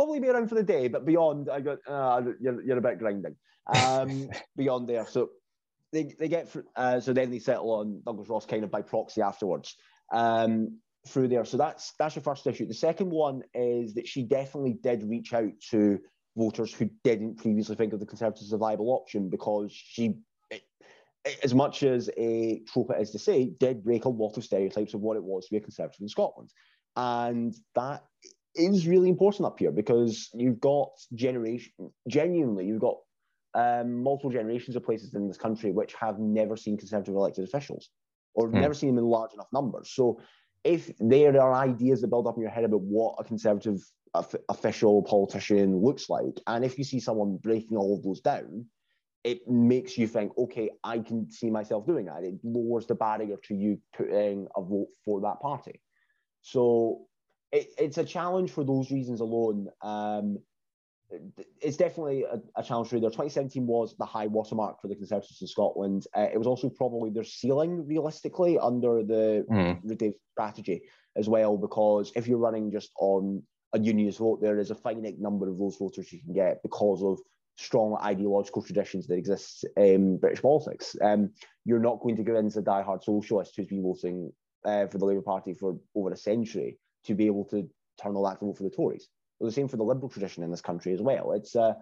[0.00, 2.98] lovely be around for the day, but beyond, I got uh, you're, you're a bit
[2.98, 3.36] grinding.
[3.66, 5.30] Um, beyond there, so
[5.92, 9.22] they, they get uh, so then they settle on Douglas Ross kind of by proxy
[9.22, 9.76] afterwards
[10.12, 11.44] um, through there.
[11.44, 12.66] So that's that's your first issue.
[12.66, 16.00] The second one is that she definitely did reach out to
[16.40, 20.16] voters who didn't previously think of the Conservatives as a viable option because she,
[21.44, 24.94] as much as a trope it is to say, did break a lot of stereotypes
[24.94, 26.50] of what it was to be a Conservative in Scotland.
[26.96, 28.04] And that
[28.54, 31.72] is really important up here because you've got generation,
[32.08, 32.96] genuinely, you've got
[33.54, 37.90] um, multiple generations of places in this country which have never seen Conservative elected officials
[38.34, 38.54] or mm.
[38.54, 39.90] never seen them in large enough numbers.
[39.92, 40.20] So
[40.64, 43.80] if there are ideas that build up in your head about what a Conservative
[44.48, 46.40] official politician looks like.
[46.46, 48.66] And if you see someone breaking all of those down,
[49.22, 52.24] it makes you think, okay, I can see myself doing that.
[52.24, 55.80] It lowers the barrier to you putting a vote for that party.
[56.42, 57.02] So
[57.52, 59.68] it, it's a challenge for those reasons alone.
[59.82, 60.38] Um,
[61.60, 63.10] it's definitely a, a, challenge for there.
[63.10, 66.06] 2017 was the high watermark for the Conservatives in Scotland.
[66.16, 70.14] Uh, it was also probably their ceiling, realistically, under the mm.
[70.32, 70.82] strategy
[71.16, 73.42] as well, because if you're running just on
[73.72, 77.02] a unionist vote, there is a finite number of those voters you can get because
[77.02, 77.18] of
[77.56, 80.96] strong ideological traditions that exist in British politics.
[81.02, 81.30] Um,
[81.64, 84.32] you're not going to go into a die-hard socialist who's been voting
[84.64, 87.68] uh, for the Labour Party for over a century to be able to
[88.00, 89.08] turn all that to vote for the Tories.
[89.40, 91.32] Well, the same for the Liberal tradition in this country as well.
[91.32, 91.72] It's uh,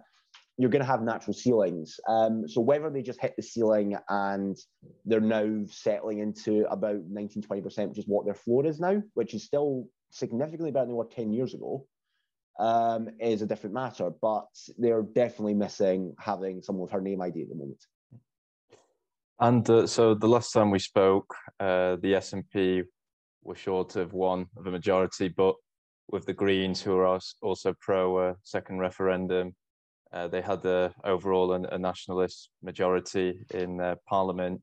[0.57, 1.99] you're going to have natural ceilings.
[2.07, 4.57] Um, so whether they just hit the ceiling and
[5.05, 9.33] they're now settling into about 19, 20%, which is what their floor is now, which
[9.33, 11.85] is still significantly better than were 10 years ago,
[12.59, 14.09] um, is a different matter.
[14.21, 17.83] But they're definitely missing having someone with her name ID at the moment.
[19.39, 22.83] And uh, so the last time we spoke, uh, the SNP
[23.43, 25.55] were short of one of a majority, but
[26.11, 29.55] with the Greens, who are also pro uh, second referendum,
[30.11, 34.61] uh, they had a, overall a, a nationalist majority in uh, Parliament.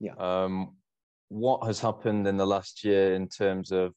[0.00, 0.14] Yeah.
[0.18, 0.76] Um,
[1.28, 3.92] what has happened in the last year in terms of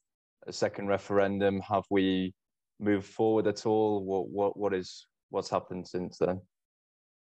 [0.47, 1.60] a second referendum?
[1.62, 2.34] Have we
[2.79, 4.03] moved forward at all?
[4.03, 6.41] What what what is what's happened since then?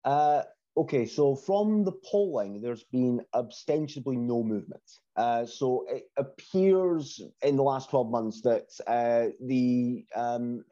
[0.06, 0.44] Uh,
[0.78, 4.84] okay, so from the polling, there's been ostensibly no movement.
[5.16, 10.64] Uh, so it appears in the last 12 months that uh, the um,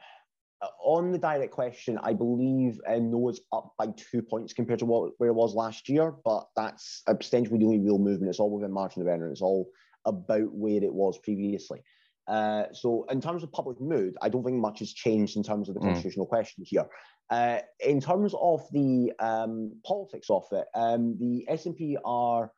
[0.83, 4.85] on the direct question, I believe uh, no is up by two points compared to
[4.85, 8.29] what where it was last year, but that's ostensibly the only real movement.
[8.29, 9.29] It's all within margin of error.
[9.29, 9.69] It's all
[10.05, 11.81] about where it was previously.
[12.27, 15.69] Uh, so in terms of public mood, I don't think much has changed in terms
[15.69, 15.89] of the mm.
[15.89, 16.85] constitutional question here.
[17.29, 22.51] Uh, in terms of the um, politics of it, um, the SNP are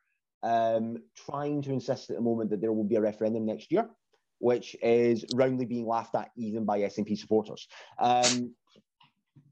[0.43, 3.89] um, trying to insist at the moment that there will be a referendum next year,
[4.39, 7.67] which is roundly being laughed at even by SNP supporters.
[7.99, 8.53] Um,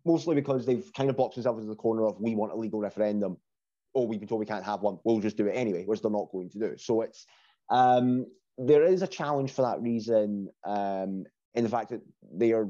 [0.05, 2.79] mostly because they've kind of boxed themselves into the corner of we want a legal
[2.79, 3.37] referendum.
[3.95, 4.99] Oh, we've been told we can't have one.
[5.03, 6.77] We'll just do it anyway, which they're not going to do.
[6.77, 7.25] So it's
[7.69, 8.25] um,
[8.57, 12.01] there is a challenge for that reason um, in the fact that
[12.33, 12.69] they are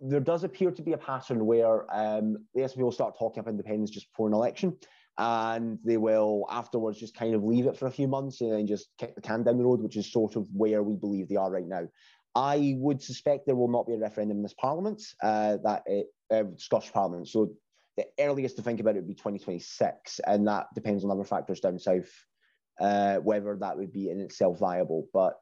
[0.00, 3.48] there does appear to be a pattern where um, the SNP will start talking up
[3.48, 4.76] independence just before an election.
[5.18, 8.66] and they will afterwards just kind of leave it for a few months and then
[8.66, 11.36] just kick the can down the road, which is sort of where we believe they
[11.36, 11.86] are right now.
[12.34, 16.08] I would suspect there will not be a referendum in this Parliament, uh, that it,
[16.30, 17.28] uh, Scottish Parliament.
[17.28, 17.52] So
[17.96, 21.60] the earliest to think about it would be 2026, and that depends on other factors
[21.60, 22.12] down south,
[22.80, 25.08] uh, whether that would be in itself viable.
[25.12, 25.40] But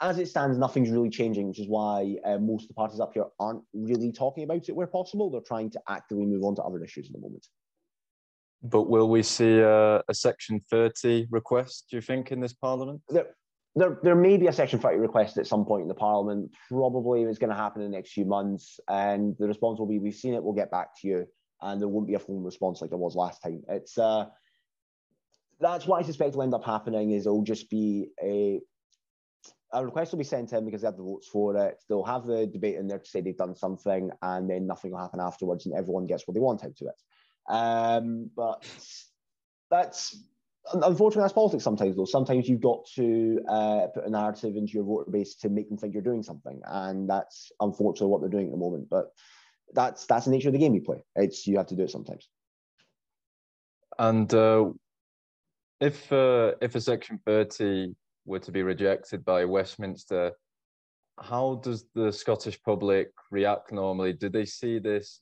[0.00, 3.12] as it stands, nothing's really changing, which is why uh, most of the parties up
[3.14, 5.30] here aren't really talking about it where possible.
[5.30, 7.46] They're trying to actively move on to other issues at the moment.
[8.62, 13.00] But will we see a, a Section 30 request, do you think, in this Parliament?
[13.08, 13.28] There,
[13.74, 16.50] there, there may be a Section 30 request at some point in the Parliament.
[16.68, 18.78] Probably it's going to happen in the next few months.
[18.88, 21.26] And the response will be, we've seen it, we'll get back to you.
[21.62, 23.62] And there won't be a full response like there was last time.
[23.68, 24.26] It's uh,
[25.60, 28.60] That's what I suspect will end up happening is it'll just be a
[29.72, 31.80] a request will be sent in because they have the votes for it.
[31.88, 34.98] They'll have the debate in there to say they've done something, and then nothing will
[34.98, 37.52] happen afterwards, and everyone gets what they want out of it.
[37.52, 38.66] Um, but
[39.70, 40.16] that's
[40.72, 44.84] unfortunately that's politics sometimes though sometimes you've got to uh, put a narrative into your
[44.84, 48.46] voter base to make them think you're doing something and that's unfortunately what they're doing
[48.46, 49.06] at the moment but
[49.72, 51.90] that's that's the nature of the game you play it's you have to do it
[51.90, 52.28] sometimes
[53.98, 54.68] and uh,
[55.80, 57.94] if uh, if a section 30
[58.26, 60.32] were to be rejected by westminster
[61.20, 65.20] how does the scottish public react normally do they see this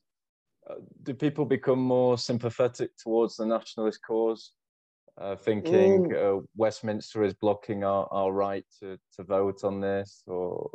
[0.68, 4.52] uh, do people become more sympathetic towards the nationalist cause,
[5.18, 6.38] uh, thinking mm.
[6.38, 10.22] uh, Westminster is blocking our, our right to, to vote on this?
[10.26, 10.70] Or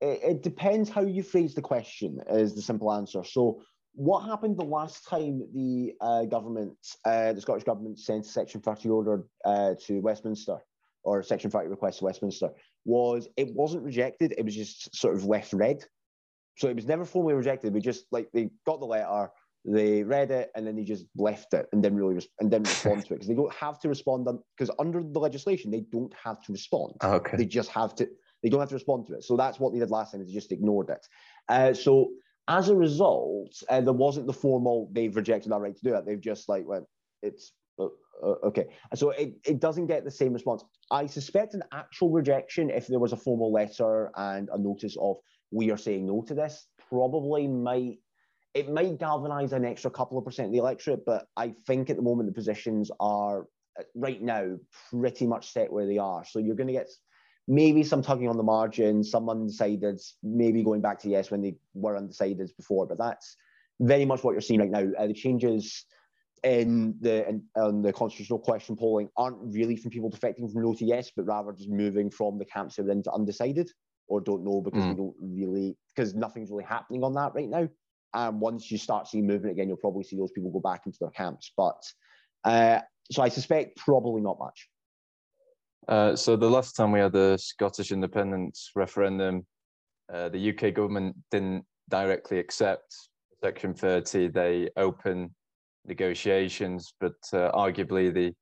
[0.00, 2.20] it, it depends how you phrase the question.
[2.30, 3.22] Is the simple answer.
[3.24, 3.62] So,
[3.94, 8.60] what happened the last time the uh, government, uh, the Scottish government, sent a Section
[8.60, 10.58] 30 order uh, to Westminster?
[11.04, 12.50] Or Section 30 request to Westminster
[12.84, 15.84] was it wasn't rejected; it was just sort of left read
[16.58, 17.72] so it was never formally rejected.
[17.72, 19.30] We just like they got the letter,
[19.64, 22.66] they read it, and then they just left it and didn't really res- and didn't
[22.66, 26.12] respond to it because they don't have to respond because under the legislation they don't
[26.22, 26.94] have to respond.
[27.02, 27.36] Okay.
[27.36, 28.08] They just have to.
[28.42, 29.22] They don't have to respond to it.
[29.22, 30.20] So that's what they did last time.
[30.20, 31.06] Is they just ignored it.
[31.48, 32.10] Uh, so
[32.48, 34.88] as a result, uh, there wasn't the formal.
[34.92, 36.06] They've rejected our right to do it.
[36.06, 36.84] They've just like went.
[37.22, 37.86] It's uh,
[38.22, 38.66] uh okay.
[38.94, 40.64] So it, it doesn't get the same response.
[40.90, 45.18] I suspect an actual rejection, if there was a formal letter and a notice of
[45.50, 47.98] we are saying no to this probably might
[48.54, 51.96] it might galvanize an extra couple of percent of the electorate, but I think at
[51.96, 53.46] the moment the positions are
[53.78, 54.56] uh, right now
[54.90, 56.24] pretty much set where they are.
[56.24, 56.88] So you're going to get
[57.48, 61.56] maybe some tugging on the margin, some undecided, maybe going back to yes when they
[61.74, 63.36] were undecided before, but that's
[63.80, 64.86] very much what you're seeing right now.
[64.98, 65.86] Uh, the changes
[66.44, 70.74] in the in, in, the constitutional question polling aren't really from people defecting from no
[70.74, 73.70] to yes, but rather just moving from the camps that are into undecided
[74.08, 74.90] or don't know because mm.
[74.90, 77.68] we don't really because nothing's really happening on that right now.
[78.14, 80.98] And once you start seeing movement again, you'll probably see those people go back into
[81.00, 81.52] their camps.
[81.56, 81.82] But
[82.44, 82.80] uh,
[83.10, 84.68] so I suspect probably not much.
[85.88, 89.46] Uh, so the last time we had the Scottish independence referendum,
[90.12, 92.94] uh, the UK government didn't directly accept
[93.42, 94.28] Section 30.
[94.28, 95.30] They opened
[95.86, 98.34] negotiations, but uh, arguably the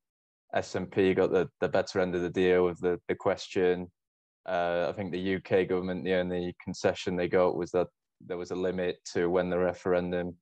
[0.55, 3.89] SNP got the, the better end of the deal with the, the question
[4.47, 7.89] uh, I think the UK government, the only concession they got was that
[8.25, 10.37] there was a limit to when the referendum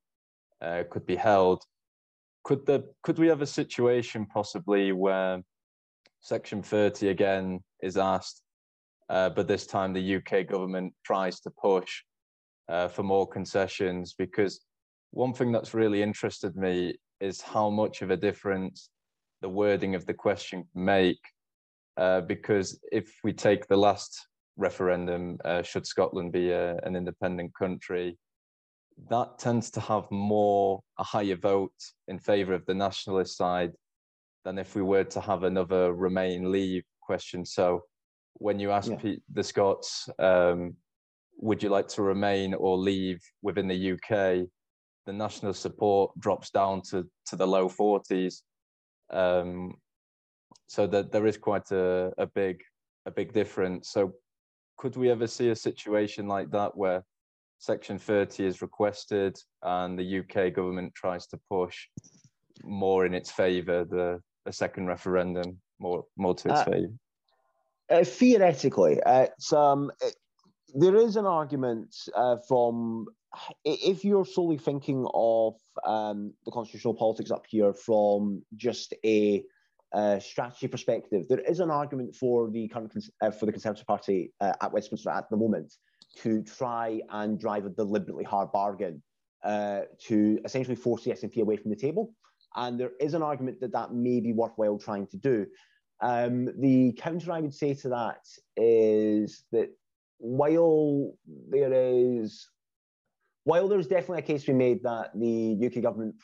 [0.60, 1.62] uh, could be held.
[2.44, 5.42] Could the could we have a situation possibly where
[6.24, 8.40] Section 30 again is asked,
[9.10, 12.02] uh, but this time the UK government tries to push
[12.70, 14.14] uh, for more concessions?
[14.16, 14.64] Because
[15.10, 18.88] one thing that's really interested me is how much of a difference
[19.42, 21.20] the wording of the question make
[21.98, 27.52] uh, because if we take the last referendum, uh, should Scotland be a, an independent
[27.54, 28.16] country,
[29.10, 31.74] that tends to have more a higher vote
[32.08, 33.72] in favour of the nationalist side
[34.44, 37.44] than if we were to have another Remain Leave question.
[37.44, 37.82] So
[38.34, 39.14] when you ask yeah.
[39.32, 40.74] the Scots, um,
[41.38, 44.46] would you like to remain or leave within the UK?
[45.06, 48.42] The national support drops down to, to the low 40s.
[49.10, 49.74] Um,
[50.66, 52.62] so that there is quite a, a big
[53.06, 53.90] a big difference.
[53.90, 54.14] So
[54.76, 57.04] could we ever see a situation like that where
[57.58, 61.86] Section 30 is requested and the UK government tries to push
[62.62, 66.92] more in its favour, the, the second referendum more more to its uh, favour?
[67.90, 70.14] Uh, theoretically, uh, it's, um, it,
[70.74, 73.06] there is an argument uh, from
[73.64, 79.42] if you're solely thinking of um, the constitutional politics up here from just a
[79.92, 82.92] uh, strategy perspective, there is an argument for the current
[83.22, 85.72] uh, for the Conservative Party uh, at Westminster at the moment
[86.22, 89.02] to try and drive a deliberately hard bargain
[89.44, 92.12] uh, to essentially force the SNP away from the table
[92.56, 95.46] And there is an argument that that may be worthwhile trying to do.
[96.00, 98.26] Um, the counter I would say to that
[98.56, 99.70] is that
[100.18, 101.14] while
[101.48, 102.48] there is
[103.44, 106.14] while there's definitely a case to be made that the UK government,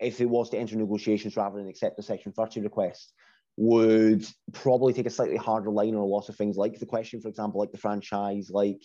[0.00, 3.12] if it was to enter negotiations rather than accept the Section 30 request,
[3.58, 7.20] would probably take a slightly harder line on a lot of things, like the question,
[7.20, 8.82] for example, like the franchise, like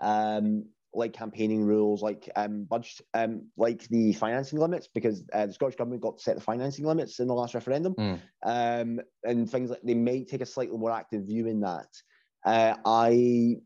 [0.00, 0.64] um,
[0.94, 5.76] like campaigning rules, like um, budget, um, like the financing limits, because uh, the Scottish
[5.76, 8.20] government got to set the financing limits in the last referendum, mm.
[8.44, 11.88] um, and things like they may take a slightly more active view in that.
[12.44, 13.56] Uh, I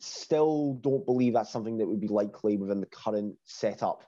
[0.00, 4.04] still don't believe that's something that would be likely within the current setup.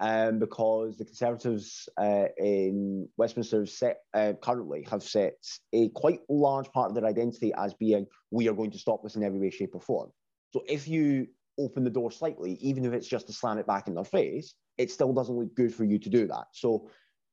[0.00, 5.36] Um, because the Conservatives uh, in Westminster have set, uh, currently have set
[5.72, 9.14] a quite large part of their identity as being we are going to stop this
[9.14, 10.10] in every way, shape, or form.
[10.52, 11.28] So if you
[11.58, 14.54] open the door slightly, even if it's just to slam it back in their face,
[14.78, 16.46] it still doesn't look good for you to do that.
[16.52, 16.88] So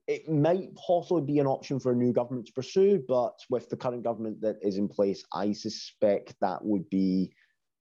[0.07, 3.77] it might possibly be an option for a new government to pursue, but with the
[3.77, 7.31] current government that is in place, I suspect that would be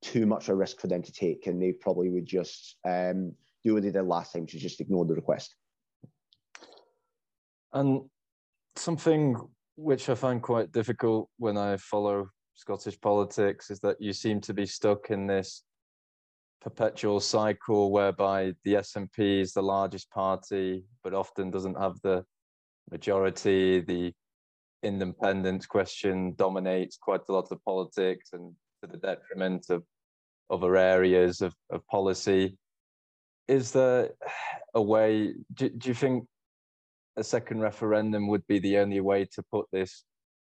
[0.03, 3.33] too much of a risk for them to take, and they probably would just um,
[3.65, 5.57] do what they did last time, is just ignore the request.
[7.73, 8.03] And
[8.77, 9.37] something
[9.77, 14.53] which I find quite difficult when I follow Scottish politics is that you seem to
[14.53, 15.63] be stuck in this
[16.61, 22.25] perpetual cycle whereby the SNP is the largest party, but often doesn't have the
[22.91, 23.81] majority.
[23.81, 24.13] The
[24.83, 29.83] independence question dominates quite a lot of the politics, and to the detriment of
[30.51, 32.57] other areas of, of policy.
[33.49, 34.11] Is there
[34.75, 36.27] a way, do, do you think
[37.17, 40.05] a second referendum would be the only way to put this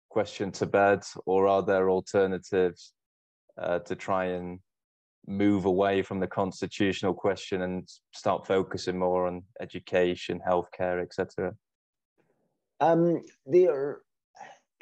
[0.09, 2.93] question to bed, or are there alternatives
[3.61, 4.59] uh, to try and
[5.27, 11.53] move away from the constitutional question and start focusing more on education, healthcare, etc.?
[12.79, 14.01] Um, there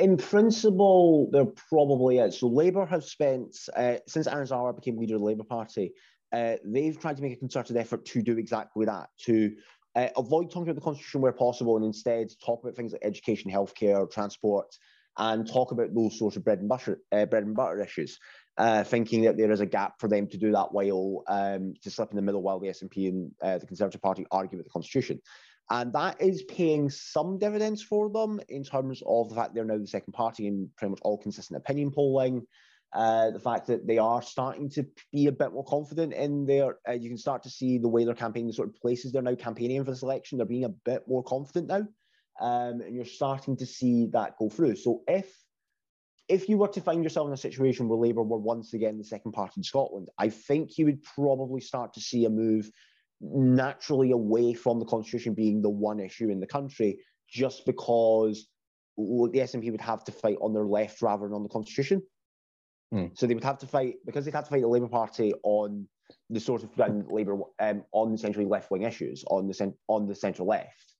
[0.01, 2.39] in principle, there probably is.
[2.39, 5.93] So Labour have spent, uh, since Anas Sarwar became leader of the Labour Party,
[6.33, 9.53] uh, they've tried to make a concerted effort to do exactly that, to
[9.95, 13.51] uh, avoid talking about the Constitution where possible and instead talk about things like education,
[13.51, 14.75] healthcare, transport,
[15.17, 18.17] and talk about those sorts of bread and butter, uh, bread and butter issues,
[18.57, 21.89] uh, thinking that there is a gap for them to do that while um, to
[21.89, 24.71] slip in the middle while the SNP and uh, the Conservative Party argue with the
[24.71, 25.21] Constitution.
[25.69, 29.77] And that is paying some dividends for them in terms of the fact they're now
[29.77, 32.45] the second party in pretty much all consistent opinion polling.
[32.93, 36.75] Uh, the fact that they are starting to be a bit more confident in their,
[36.89, 39.21] uh, you can start to see the way they're campaigning, the sort of places they're
[39.21, 41.87] now campaigning for this election, they're being a bit more confident now.
[42.41, 44.75] Um, and you're starting to see that go through.
[44.75, 45.33] So if
[46.31, 49.03] if you were to find yourself in a situation where Labour were once again the
[49.03, 52.71] second party in Scotland, I think you would probably start to see a move
[53.19, 58.47] naturally away from the constitution being the one issue in the country just because
[58.97, 62.01] the SNP would have to fight on their left rather than on the constitution.
[62.93, 63.17] Mm.
[63.17, 65.85] So they would have to fight because they'd have to fight the Labour Party on
[66.29, 66.69] the sort of
[67.11, 70.90] Labour um, on essentially left wing issues on the on the central left.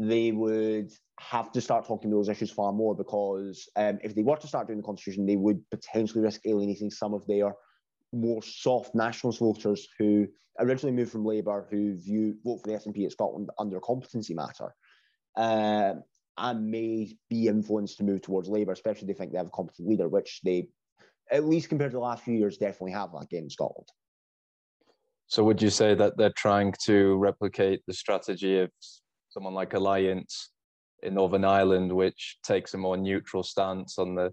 [0.00, 4.36] They would have to start talking those issues far more because um, if they were
[4.36, 7.52] to start doing the constitution, they would potentially risk alienating some of their
[8.12, 10.28] more soft nationalist voters who
[10.60, 14.34] originally moved from Labour, who view vote for the SNP at Scotland under a competency
[14.34, 14.72] matter,
[15.36, 15.94] uh,
[16.38, 19.50] and may be influenced to move towards Labour, especially if they think they have a
[19.50, 20.68] competent leader, which they,
[21.30, 23.88] at least compared to the last few years, definitely have again in Scotland.
[25.26, 28.70] So, would you say that they're trying to replicate the strategy of
[29.28, 30.50] someone like Alliance
[31.02, 34.32] in Northern Ireland, which takes a more neutral stance on the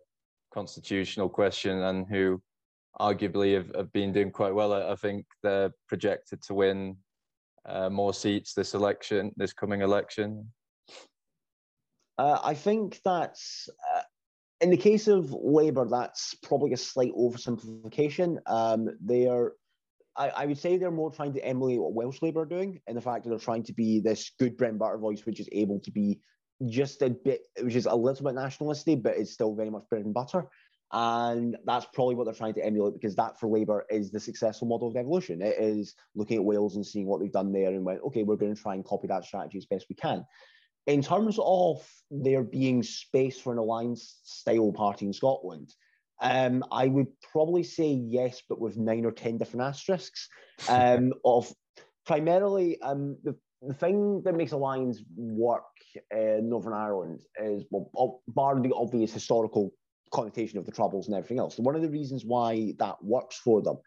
[0.53, 2.41] constitutional question and who
[2.99, 4.73] arguably have, have been doing quite well.
[4.73, 6.97] I, think they're projected to win
[7.67, 10.51] uh, more seats this election, this coming election.
[12.17, 14.01] Uh, I think that's uh,
[14.61, 18.37] in the case of Labour, that's probably a slight oversimplification.
[18.47, 19.53] Um, they are,
[20.17, 22.95] I, I, would say, they're more trying to emulate what Welsh Labour are doing, in
[22.95, 25.49] the fact that they're trying to be this good bread and butter voice, which is
[25.51, 26.19] able to be
[26.67, 30.05] just a bit, which is a little bit nationalistic, but it's still very much bread
[30.05, 30.45] and butter.
[30.91, 34.67] And that's probably what they're trying to emulate because that for Labour is the successful
[34.67, 35.41] model of devolution.
[35.41, 38.37] It is looking at Wales and seeing what they've done there and went, okay, we're
[38.37, 40.23] going to try and copy that strategy as best we can.
[40.87, 45.73] In terms of there being space for an alliance style party in Scotland,
[46.21, 50.29] um, I would probably say yes, but with nine or 10 different asterisks.
[50.69, 51.51] Um, of
[52.05, 55.63] primarily, um, the, the thing that makes the alliance work
[56.11, 59.71] in Northern Ireland is, well, bar the obvious historical
[60.13, 61.57] connotation of the troubles and everything else.
[61.57, 63.77] One of the reasons why that works for them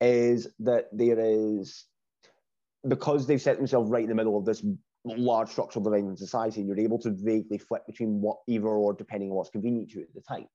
[0.00, 1.86] is that there is
[2.88, 4.64] because they've set themselves right in the middle of this
[5.04, 8.92] large structural divide in society, and you're able to vaguely flip between what either or
[8.92, 10.46] depending on what's convenient to you at the time.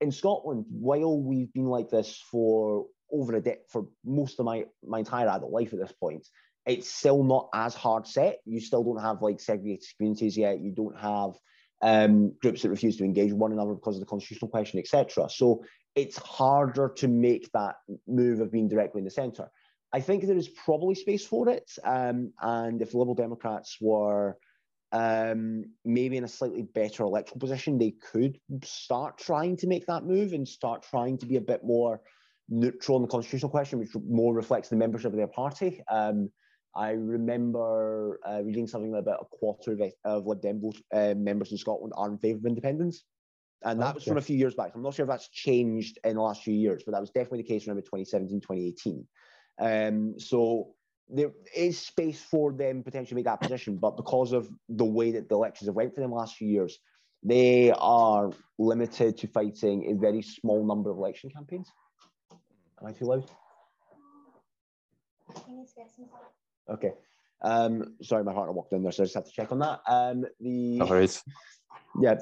[0.00, 4.64] In Scotland, while we've been like this for over a day for most of my
[4.84, 6.26] my entire adult life at this point,
[6.66, 8.38] it's still not as hard set.
[8.44, 10.60] You still don't have like segregated communities yet.
[10.60, 11.32] You don't have
[11.82, 15.28] um, groups that refuse to engage one another because of the constitutional question, etc.
[15.30, 17.76] So it's harder to make that
[18.06, 19.48] move of being directly in the centre.
[19.92, 21.70] I think there is probably space for it.
[21.84, 24.36] Um, and if Liberal Democrats were
[24.92, 30.04] um, maybe in a slightly better electoral position, they could start trying to make that
[30.04, 32.00] move and start trying to be a bit more
[32.48, 35.82] neutral on the constitutional question, which more reflects the membership of their party.
[35.90, 36.30] Um,
[36.74, 41.50] I remember uh, reading something about a quarter of, of Lib Dem vote, uh, members
[41.50, 43.04] in Scotland are in favour of independence.
[43.62, 44.72] And that was from a few years back.
[44.74, 47.42] I'm not sure if that's changed in the last few years, but that was definitely
[47.42, 49.06] the case around 2017, 2018.
[49.58, 50.74] Um, so
[51.08, 55.28] there is space for them potentially make that position, but because of the way that
[55.28, 56.78] the elections have went for them last few years,
[57.22, 61.70] they are limited to fighting a very small number of election campaigns.
[62.80, 63.24] Am I too loud?
[66.68, 66.92] Okay.
[67.42, 69.80] Um, sorry, my partner walked in there, so I just have to check on that.
[69.86, 71.22] Um, the no worries.
[72.00, 72.16] Yeah.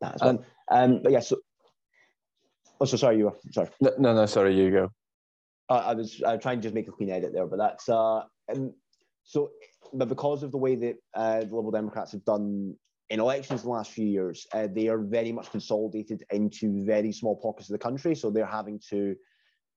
[0.00, 0.40] That's um,
[0.70, 1.36] um, but yeah, so
[2.80, 3.68] oh, so sorry, you were sorry.
[3.80, 4.92] No, no, no sorry, you go.
[5.70, 8.22] Uh, I was uh, trying to just make a clean edit there, but that's uh,
[8.48, 8.72] and
[9.22, 9.50] so,
[9.92, 12.74] but because of the way that uh, the Liberal Democrats have done
[13.08, 17.36] in elections the last few years, uh, they are very much consolidated into very small
[17.36, 18.14] pockets of the country.
[18.14, 19.16] So they're having to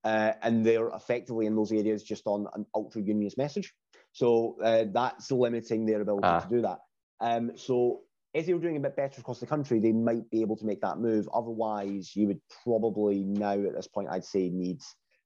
[0.03, 3.73] uh, and they're effectively in those areas just on an ultra unionist message.
[4.11, 6.39] So uh, that's limiting their ability ah.
[6.39, 6.79] to do that.
[7.21, 8.01] Um, so
[8.33, 10.65] if they were doing a bit better across the country, they might be able to
[10.65, 11.29] make that move.
[11.33, 14.81] Otherwise, you would probably now at this point, I'd say, need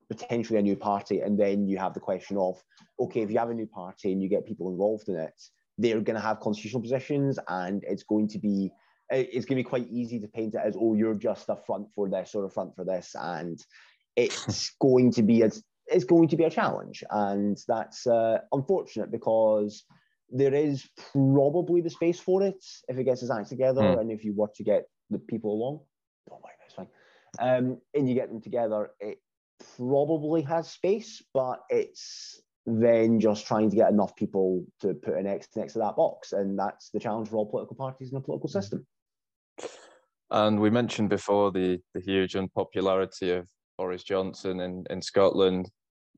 [0.10, 1.22] potentially a new party.
[1.22, 2.62] And then you have the question of,
[3.00, 5.40] okay, if you have a new party and you get people involved in it,
[5.78, 8.72] they're going to have constitutional positions, and it's going to be
[9.10, 11.88] it's going to be quite easy to paint it as, oh, you're just a front
[11.96, 13.64] for this or a front for this, and
[14.16, 15.52] it's going to be a,
[15.86, 19.86] it's going to be a challenge, and that's uh, unfortunate because
[20.30, 24.00] there is probably the space for it if it gets its act together, mm.
[24.00, 25.80] and if you were to get the people along.
[26.28, 26.88] Don't mind, that's fine.
[27.40, 29.20] Um, and you get them together, it
[29.78, 35.26] probably has space, but it's then just trying to get enough people to put an
[35.26, 38.22] X next to that box, and that's the challenge for all political parties in a
[38.22, 38.60] political hmm.
[38.60, 38.86] system.
[40.30, 43.48] And we mentioned before the the huge unpopularity of
[43.78, 45.70] Boris Johnson in, in Scotland.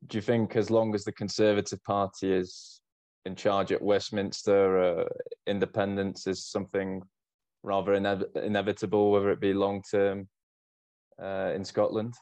[0.08, 2.82] Do you think, as long as the Conservative Party is
[3.26, 5.04] in charge at Westminster, uh,
[5.46, 7.02] independence is something
[7.64, 10.28] rather ine- inevitable, whether it be long term
[11.22, 12.16] uh, in Scotland?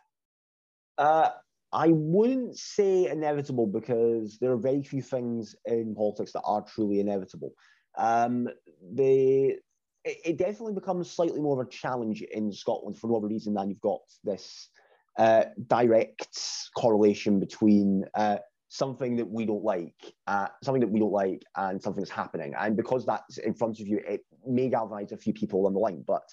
[0.98, 1.30] Uh,
[1.72, 7.00] I wouldn't say inevitable because there are very few things in politics that are truly
[7.00, 7.54] inevitable.
[7.98, 8.48] Um,
[8.96, 13.82] it definitely becomes slightly more of a challenge in Scotland for whatever reason than you've
[13.82, 14.70] got this
[15.18, 16.40] uh, direct
[16.78, 18.38] correlation between uh,
[18.70, 22.54] something that we don't like, uh, something that we don't like, and something that's happening.
[22.58, 25.80] And because that's in front of you, it may galvanize a few people on the
[25.80, 26.04] line.
[26.08, 26.24] But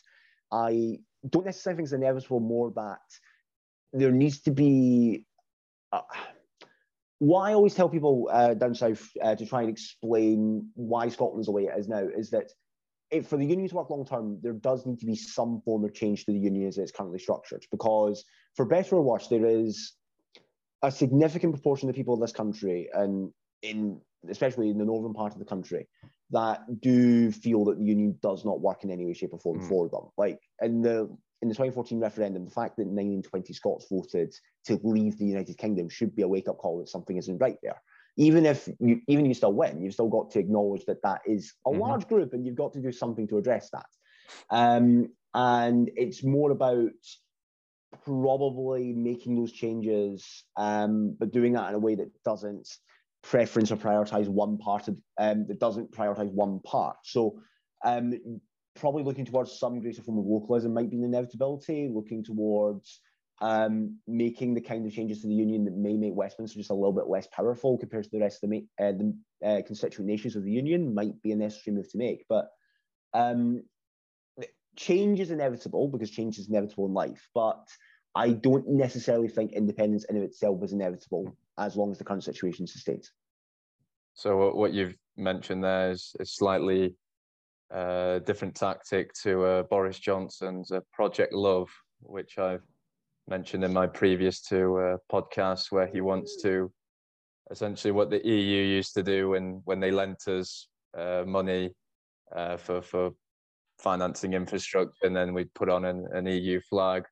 [0.53, 0.99] I
[1.31, 2.41] don't necessarily think it's inevitable.
[2.41, 3.01] More that
[3.95, 5.25] there needs to be.
[5.93, 6.03] Uh,
[7.21, 11.47] what I always tell people uh, down south uh, to try and explain why Scotland's
[11.47, 12.51] the way it is now is that
[13.11, 15.85] if, for the union to work long term, there does need to be some form
[15.85, 17.65] of change to the union as it's currently structured.
[17.71, 18.25] Because
[18.57, 19.95] for better or worse, there is
[20.83, 23.33] a significant proportion of the people in this country, and
[23.63, 25.87] in especially in the northern part of the country,
[26.31, 29.61] that do feel that the union does not work in any way, shape, or form
[29.61, 29.69] mm.
[29.69, 30.09] for them.
[30.19, 34.35] Like in the in the 2014 referendum, the fact that 9 in 20 Scots voted
[34.65, 37.59] to leave the United Kingdom should be a wake up call that something isn't right
[37.63, 37.81] there
[38.17, 41.23] even if you even if you still win, you've still got to acknowledge that that
[41.27, 41.81] is a mm-hmm.
[41.81, 43.87] large group, and you've got to do something to address that.
[44.51, 46.93] Um, and it's more about
[48.05, 52.69] probably making those changes, um, but doing that in a way that doesn't
[53.23, 56.97] preference or prioritize one part of um, that doesn't prioritize one part.
[57.03, 57.41] So
[57.85, 58.15] um,
[58.75, 61.89] probably looking towards some greater form of localism might be an inevitability.
[61.93, 63.01] Looking towards
[63.41, 66.75] um, making the kind of changes to the union that may make Westminster just a
[66.75, 70.37] little bit less powerful compared to the rest of the, uh, the uh, constituent nations
[70.37, 72.25] of the union might be a necessary move to make.
[72.29, 72.49] But
[73.13, 73.63] um,
[74.77, 77.29] change is inevitable because change is inevitable in life.
[77.35, 77.67] But
[78.15, 82.25] I don't necessarily think independence in of itself is inevitable as long as the current
[82.25, 83.11] situation sustains.
[84.15, 86.95] So what you've mentioned there is, is slightly
[87.73, 91.69] uh, different tactic to uh, Boris Johnson's uh, Project Love,
[92.01, 92.63] which I've
[93.29, 96.71] mentioned in my previous two uh, podcasts where he wants to
[97.51, 101.71] essentially what the EU used to do when when they lent us uh, money
[102.59, 103.13] for for
[103.79, 107.05] financing infrastructure, and then we'd put on an, an EU flag.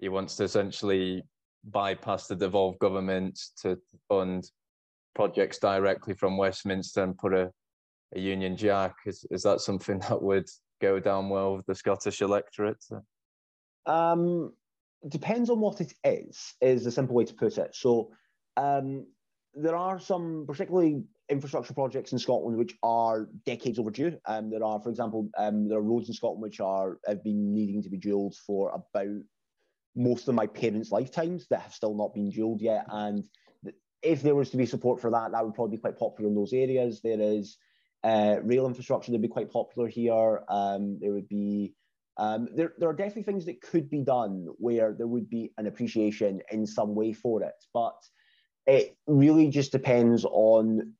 [0.00, 1.22] He wants to essentially
[1.64, 3.78] bypass the devolved government to
[4.08, 4.50] fund
[5.14, 7.50] projects directly from Westminster and put a,
[8.14, 8.96] a Union Jack.
[9.06, 10.48] Is is that something that would
[10.80, 12.84] go down well with the Scottish electorate?
[13.86, 14.52] Um,
[15.08, 16.54] depends on what it is.
[16.60, 17.74] Is the simple way to put it.
[17.74, 18.10] So,
[18.56, 19.06] um,
[19.54, 24.18] there are some particularly infrastructure projects in Scotland which are decades overdue.
[24.26, 27.54] Um, there are, for example, um, there are roads in Scotland which are have been
[27.54, 29.22] needing to be dualled for about
[29.96, 32.84] most of my parents' lifetimes that have still not been dualled yet.
[32.88, 33.24] And
[34.02, 36.34] if there was to be support for that, that would probably be quite popular in
[36.34, 37.00] those areas.
[37.00, 37.56] There is
[38.04, 40.42] uh, rail infrastructure would be quite popular here.
[40.48, 41.74] Um, there would be
[42.16, 45.66] um, there, there are definitely things that could be done where there would be an
[45.66, 47.96] appreciation in some way for it, but
[48.66, 50.92] it really just depends on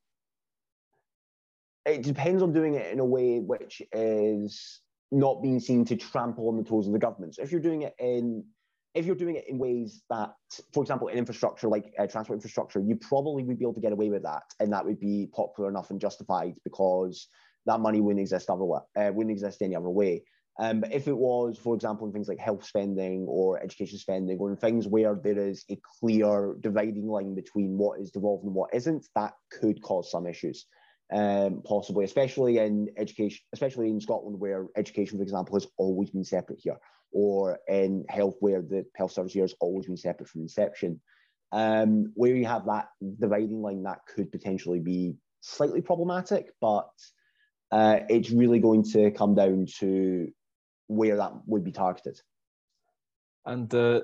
[1.87, 4.81] it depends on doing it in a way which is
[5.13, 7.35] not being seen to trample on the toes of the government.
[7.35, 8.45] So if you're doing it in
[8.95, 10.35] if you're doing it in ways that,
[10.73, 13.93] for example, in infrastructure like uh, transport infrastructure, you probably would be able to get
[13.93, 17.29] away with that, and that would be popular enough and justified because
[17.67, 20.23] that money wouldn't exist other way, uh, wouldn't exist any other way.
[20.61, 24.39] Um, but if it was, for example, in things like health spending or education spending,
[24.39, 28.55] or in things where there is a clear dividing line between what is devolved and
[28.55, 30.67] what isn't, that could cause some issues.
[31.13, 36.25] Um, possibly, especially in education, especially in Scotland, where education, for example, has always been
[36.25, 36.79] separate here,
[37.15, 41.01] or in health, where the health service here has always been separate from inception.
[41.53, 42.89] Um, where you have that
[43.21, 46.91] dividing line, that could potentially be slightly problematic, but
[47.71, 50.29] uh, it's really going to come down to
[50.89, 52.21] where that would be targeted.
[53.47, 54.01] And uh,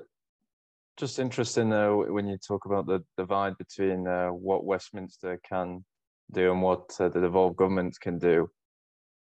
[0.97, 5.83] just interesting though, when you talk about the divide between uh, what Westminster can
[6.31, 8.49] do and what uh, the devolved governments can do,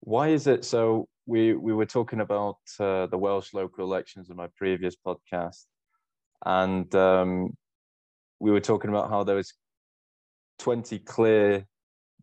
[0.01, 1.09] why is it so?
[1.31, 5.67] We we were talking about uh, the Welsh local elections in my previous podcast,
[6.45, 7.57] and um,
[8.41, 9.55] we were talking about how there was
[10.59, 11.65] twenty clear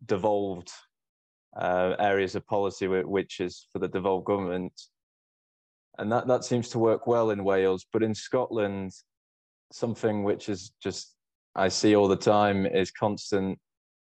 [0.04, 0.70] devolved
[1.56, 4.74] uh, areas of policy which is for the devolved government
[5.98, 7.86] and that that seems to work well in Wales.
[7.92, 8.92] But in Scotland,
[9.72, 11.14] something which is just
[11.54, 13.58] I see all the time is constant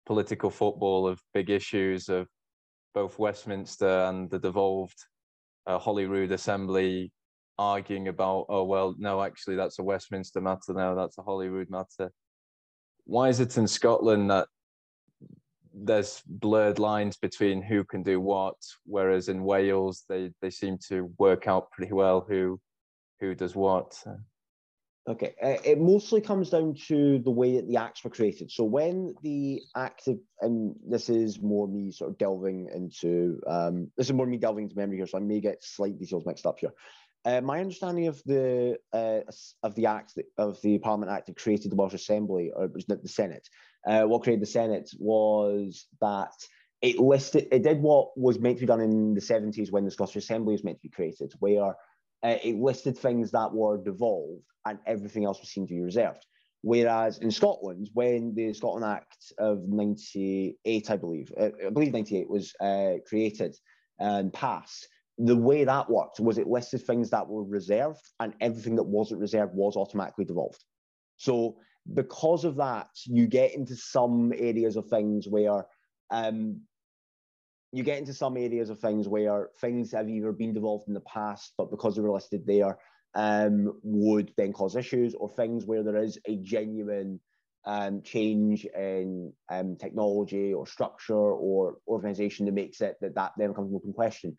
[0.07, 2.29] political football of big issues of
[2.95, 4.99] both Westminster and the devolved
[5.67, 7.13] uh, Holyrood Assembly
[7.59, 12.11] arguing about, oh well, no, actually that's a Westminster matter now, that's a Holyrood matter.
[13.05, 14.49] Why is it in Scotland that
[15.75, 21.11] there's blurred lines between who can do what, whereas in Wales they they seem to
[21.19, 22.61] work out pretty well who
[23.21, 23.95] who does what.
[25.09, 28.53] Okay, uh, it mostly comes down to the way that the acts were created.
[28.53, 33.91] So when the act, of, and this is more me sort of delving into, um,
[33.97, 36.47] this is more me delving into memory here, so I may get slight details mixed
[36.47, 36.73] up here.
[37.25, 39.21] Uh, my understanding of the uh,
[39.65, 42.85] of the act of the Parliament Act that created the Welsh Assembly, or it was
[42.87, 43.45] the Senedd,
[43.87, 46.33] uh, what created the Senedd was that
[46.81, 49.91] it listed it did what was meant to be done in the 70s when the
[49.91, 51.75] Scottish Assembly was meant to be created, where
[52.23, 56.25] uh, it listed things that were devolved and everything else was seen to be reserved.
[56.63, 62.31] Whereas in Scotland, when the Scotland Act of 98, I believe, uh, I believe 98
[62.31, 63.57] was uh, created
[63.99, 68.77] and passed, the way that worked was it listed things that were reserved and everything
[68.77, 70.63] that wasn't reserved was automatically devolved.
[71.17, 71.57] So
[71.93, 75.65] because of that, you get into some areas of things where
[76.11, 76.61] um,
[77.73, 81.01] you get into some areas of things where things have either been devolved in the
[81.01, 82.79] past, but because they were listed there,
[83.15, 87.19] um, would then cause issues, or things where there is a genuine
[87.65, 93.49] um, change in um, technology or structure or organization that makes it that that then
[93.49, 94.37] becomes an open question.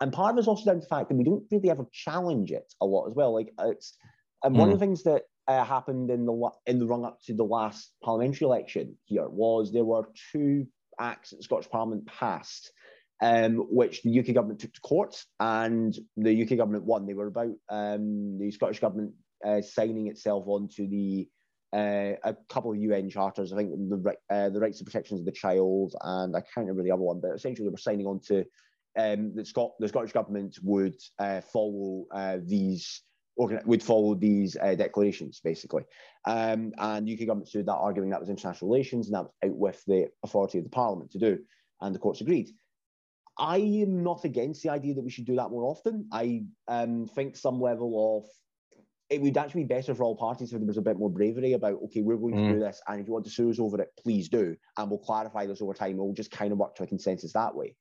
[0.00, 2.52] And part of it's also down to the fact that we don't really ever challenge
[2.52, 3.34] it a lot as well.
[3.34, 3.96] Like it's
[4.44, 4.58] and mm.
[4.58, 4.90] one of the hmm.
[4.90, 8.96] things that uh, happened in the in the run up to the last parliamentary election
[9.06, 10.66] here was there were two
[10.98, 12.72] acts that the Scottish Parliament passed,
[13.20, 17.06] um, which the UK government took to court, and the UK government won.
[17.06, 19.12] They were about um, the Scottish government
[19.44, 21.28] uh, signing itself onto the
[21.72, 23.52] uh, a couple of UN charters.
[23.52, 26.82] I think the uh, the rights and protections of the child, and I can't remember
[26.82, 28.44] the other one, but essentially they were signing on to
[28.98, 32.38] um, the, Scot- the Scottish government would uh, follow uh,
[33.38, 35.84] would follow these uh, declarations, basically.
[36.26, 39.56] Um, and UK government sued that, arguing that was international relations and that was out
[39.56, 41.38] with the authority of the Parliament to do.
[41.80, 42.50] And the courts agreed.
[43.38, 46.08] I am not against the idea that we should do that more often.
[46.12, 48.28] I um, think some level of
[49.10, 51.54] it would actually be better for all parties if there was a bit more bravery
[51.54, 52.52] about, okay, we're going to mm.
[52.54, 54.98] do this, and if you want to sue us over it, please do, and we'll
[54.98, 55.96] clarify this over time.
[55.96, 57.74] We'll just kind of work to a consensus that way.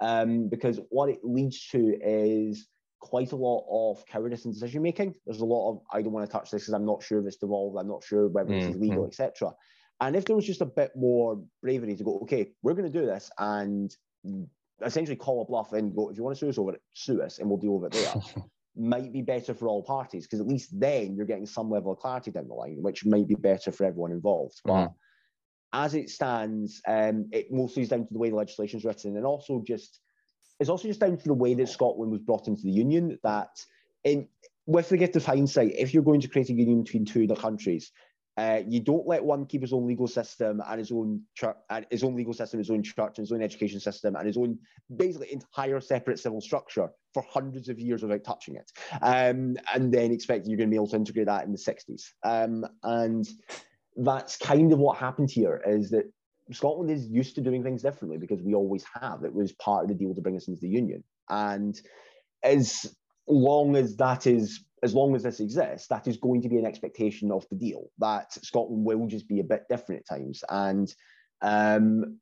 [0.00, 2.66] Um, because what it leads to is
[3.02, 5.14] quite a lot of cowardice in decision making.
[5.26, 7.26] There's a lot of I don't want to touch this because I'm not sure if
[7.26, 8.60] it's devolved, I'm not sure whether mm.
[8.60, 9.08] this is legal, mm.
[9.08, 9.52] etc.
[10.00, 12.98] And if there was just a bit more bravery to go, okay, we're going to
[12.98, 13.94] do this, and
[14.84, 17.22] essentially call a bluff and go, if you want to sue us over it, sue
[17.22, 18.42] us, and we'll deal with it there.
[18.76, 21.98] might be better for all parties because at least then you're getting some level of
[21.98, 24.60] clarity down the line, which might be better for everyone involved.
[24.64, 24.94] But mm.
[25.72, 29.16] as it stands, um, it mostly is down to the way the legislation is written,
[29.16, 30.00] and also just
[30.62, 33.18] it's also just down to the way that Scotland was brought into the union.
[33.22, 33.50] That
[34.04, 34.28] in
[34.66, 37.34] with the gift of hindsight, if you're going to create a union between two other
[37.34, 37.90] countries,
[38.38, 41.84] uh, you don't let one keep his own legal system and his own church, and
[41.90, 44.56] his own legal system, his own church, and his own education system, and his own
[44.96, 48.70] basically entire separate civil structure for hundreds of years without touching it,
[49.02, 52.04] um, and then expect you're going to be able to integrate that in the 60s.
[52.22, 53.28] Um, and
[53.96, 55.60] that's kind of what happened here.
[55.66, 56.10] Is that
[56.52, 59.24] Scotland is used to doing things differently because we always have.
[59.24, 61.80] It was part of the deal to bring us into the union, and
[62.42, 62.94] as
[63.28, 66.66] long as that is as long as this exists, that is going to be an
[66.66, 70.42] expectation of the deal that Scotland will just be a bit different at times.
[70.48, 70.92] And
[71.40, 72.18] um,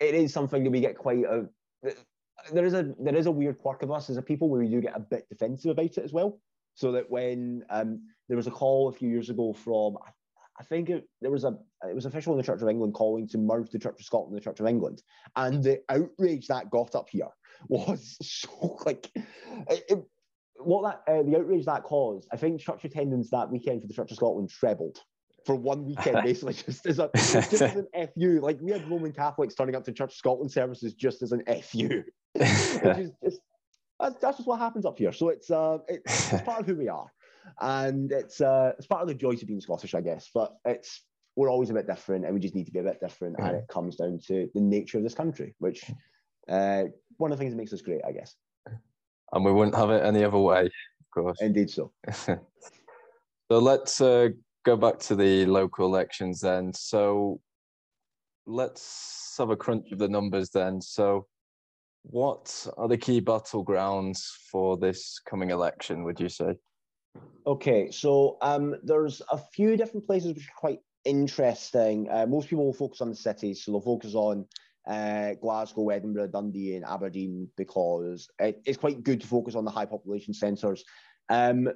[0.00, 1.48] it is something that we get quite a
[2.52, 4.68] there is a there is a weird quirk of us as a people where we
[4.68, 6.40] do get a bit defensive about it as well.
[6.74, 10.10] So that when um, there was a call a few years ago from I
[10.64, 11.56] think it, there was a
[11.88, 14.32] it was official in the Church of England calling to merge the Church of Scotland
[14.32, 15.02] and the Church of England,
[15.36, 17.28] and the outrage that got up here
[17.68, 20.04] was so like it,
[20.64, 23.94] what that uh, the outrage that caused, I think church attendance that weekend for the
[23.94, 24.98] Church of Scotland trebled
[25.44, 28.40] for one weekend, basically just as a just as an FU.
[28.40, 31.42] Like we had Roman Catholics turning up to Church of Scotland services just as an
[31.62, 33.40] FU, which is just
[34.00, 35.12] that's, that's just what happens up here.
[35.12, 37.06] So it's uh it's, it's part of who we are,
[37.60, 40.30] and it's uh it's part of the joys of being Scottish, I guess.
[40.32, 41.04] But it's
[41.36, 43.56] we're always a bit different, and we just need to be a bit different, and
[43.56, 45.90] it comes down to the nature of this country, which
[46.48, 46.84] uh
[47.18, 48.34] one of the things that makes us great, I guess
[49.32, 51.40] and we wouldn't have it any other way, of course.
[51.40, 51.92] Indeed, so.
[52.12, 52.38] so
[53.50, 54.28] let's uh,
[54.64, 56.72] go back to the local elections then.
[56.72, 57.40] So
[58.46, 60.80] let's have a crunch of the numbers then.
[60.80, 61.26] So,
[62.04, 64.20] what are the key battlegrounds
[64.50, 66.04] for this coming election?
[66.04, 66.56] Would you say?
[67.46, 72.08] Okay, so um, there's a few different places which are quite interesting.
[72.10, 74.46] Uh, most people will focus on the cities, so they'll focus on
[74.86, 79.70] uh, Glasgow, Edinburgh, Dundee, and Aberdeen because it, it's quite good to focus on the
[79.70, 80.84] high population centres.
[81.28, 81.68] Um,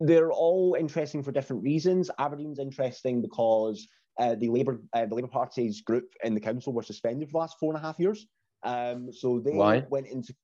[0.00, 2.10] they're all interesting for different reasons.
[2.18, 3.88] Aberdeen's interesting because
[4.20, 7.38] uh, the Labour uh, the Labour Party's group in the council were suspended for the
[7.38, 8.26] last four and a half years.
[8.62, 9.84] Um, so they Why?
[9.90, 10.34] went into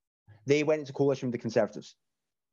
[0.47, 1.97] they went into coalition with the Conservatives.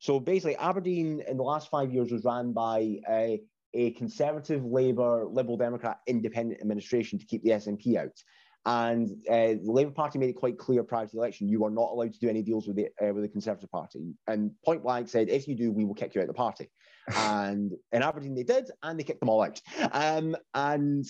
[0.02, 3.40] So basically, Aberdeen in the last five years was ran by a,
[3.76, 8.18] a Conservative, Labour, Liberal Democrat independent administration to keep the SNP out.
[8.66, 11.70] And uh, the Labour Party made it quite clear prior to the election you are
[11.70, 14.16] not allowed to do any deals with the uh, with the Conservative Party.
[14.28, 16.72] And point blank said, if you do, we will kick you out of the party.
[17.16, 19.62] and in Aberdeen they did, and they kicked them all out.
[19.92, 21.06] Um, and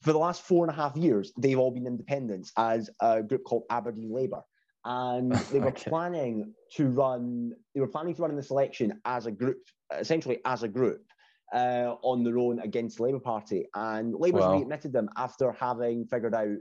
[0.00, 3.44] for the last four and a half years, they've all been independents as a group
[3.44, 4.42] called Aberdeen Labour.
[4.84, 5.90] And they were okay.
[5.90, 7.52] planning to run.
[7.74, 9.62] They were planning to run in this election as a group,
[9.96, 11.02] essentially as a group.
[11.52, 13.66] Uh, on their own against the Labour Party.
[13.74, 14.54] And Labour's wow.
[14.54, 16.56] readmitted them after having figured out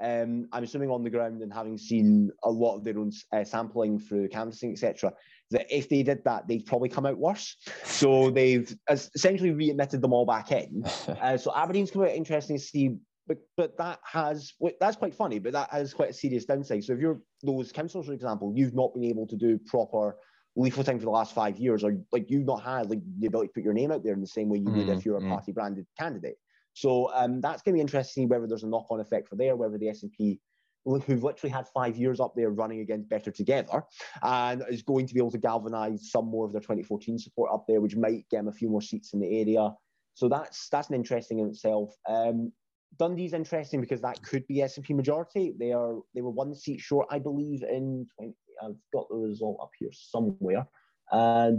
[0.00, 3.44] um, I'm assuming on the ground and having seen a lot of their own uh,
[3.44, 5.12] sampling through canvassing, etc.,
[5.50, 7.56] that if they did that, they'd probably come out worse.
[7.84, 10.84] So they've essentially readmitted them all back in.
[11.22, 12.96] Uh, so Aberdeen's quite interesting to see,
[13.26, 16.84] but but that has that's quite funny, but that has quite a serious downside.
[16.84, 20.16] So if you're those councillors, for example, you've not been able to do proper
[20.56, 23.52] leafleting for the last five years, or like you've not had like the ability to
[23.54, 25.20] put your name out there in the same way you mm, would if you're a
[25.20, 25.28] mm.
[25.28, 26.36] party branded candidate.
[26.72, 29.78] So um, that's going to be interesting whether there's a knock-on effect for there, whether
[29.78, 30.38] the SNP,
[30.84, 33.82] who've literally had five years up there running against Better Together,
[34.22, 37.64] and is going to be able to galvanise some more of their 2014 support up
[37.66, 39.70] there, which might get them a few more seats in the area.
[40.14, 41.94] So that's that's an interesting in itself.
[42.08, 42.52] Um,
[42.98, 45.54] Dundee's interesting because that could be SNP majority.
[45.58, 49.58] They are they were one seat short, I believe, in 20, I've got the result
[49.60, 50.66] up here somewhere.
[51.10, 51.52] Uh,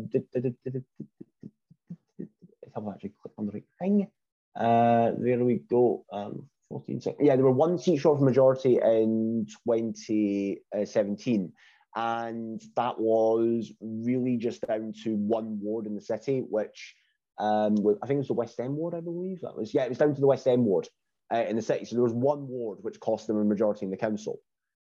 [2.76, 4.08] I've actually clicked on the right thing.
[4.56, 6.06] Uh, there we go.
[6.12, 7.26] Um, 14 seconds.
[7.26, 11.54] Yeah, there were one seat short of majority in 2017.
[11.96, 16.96] And that was really just down to one ward in the city, which
[17.40, 19.42] um, I think it was the West End ward, I believe.
[19.42, 20.88] That was, yeah, it was down to the West End ward
[21.34, 21.86] uh, in the city.
[21.86, 24.40] So there was one ward which cost them a majority in the council.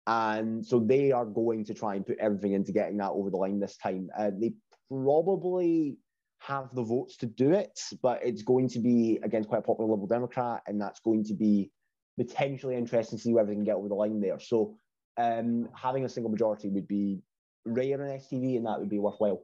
[0.05, 3.37] And so they are going to try and put everything into getting that over the
[3.37, 4.09] line this time.
[4.17, 4.53] Uh, they
[4.89, 5.97] probably
[6.39, 9.89] have the votes to do it, but it's going to be against quite a popular
[9.89, 11.71] Liberal Democrat, and that's going to be
[12.19, 14.39] potentially interesting to see whether they can get over the line there.
[14.39, 14.75] So
[15.17, 17.21] um, having a single majority would be
[17.65, 19.41] rare in STV, and that would be worthwhile.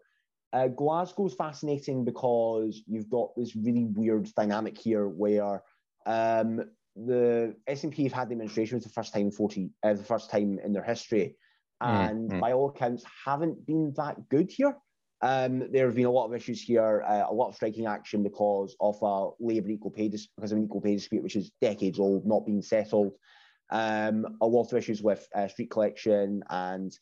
[0.52, 5.62] Uh, Glasgow's fascinating because you've got this really weird dynamic here where
[6.06, 6.62] um,
[7.06, 10.60] the SNP have had the administration for the first time 40, uh, the first time
[10.64, 11.36] in their history,
[11.82, 12.40] mm, and mm-hmm.
[12.40, 14.76] by all accounts haven't been that good here.
[15.22, 18.24] Um, there have been a lot of issues here, uh, a lot of striking action
[18.24, 21.52] because of a labour equal pay dis- because of an equal pay dispute which is
[21.62, 23.14] decades old, not being settled.
[23.72, 26.98] Um, a lot of issues with uh, street collection and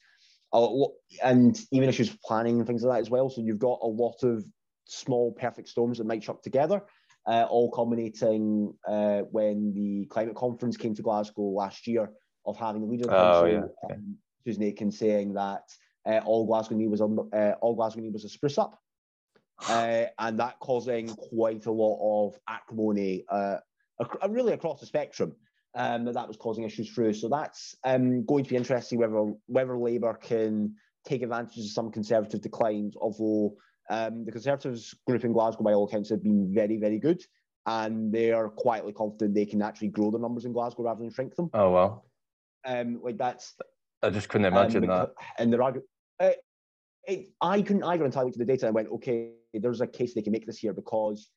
[0.54, 0.92] lot,
[1.24, 3.30] and even issues with planning and things like that as well.
[3.30, 4.44] So you've got a lot of
[4.86, 6.82] small perfect storms that might chuck together,
[7.28, 12.10] uh, all culminating uh, when the climate conference came to Glasgow last year
[12.46, 13.96] of having the leader of the oh, council, yeah.
[13.96, 15.64] um, Susan saying that
[16.06, 18.80] uh, all Glasgow need was a, uh, all Glasgow need was a spruce up,
[19.70, 23.58] uh, and that causing quite a lot of acrimony, uh,
[24.02, 25.36] ac- really across the spectrum.
[25.76, 27.14] Um, that that was causing issues through.
[27.14, 30.74] So that's um, going to be interesting whether whether Labour can
[31.06, 32.96] take advantage of some Conservative declines.
[32.96, 33.58] Although
[33.90, 37.24] um, the Conservatives group in Glasgow, by all accounts, have been very very good,
[37.66, 41.12] and they are quietly confident they can actually grow their numbers in Glasgow rather than
[41.12, 41.50] shrink them.
[41.54, 42.06] Oh well.
[42.66, 43.56] Um, like that's.
[44.04, 45.10] I just couldn't imagine um, that.
[45.40, 45.74] And there are
[46.20, 46.32] uh,
[47.08, 49.88] it, I couldn't either until I looked at the data and went, okay, there's a
[49.88, 51.30] case they can make this year because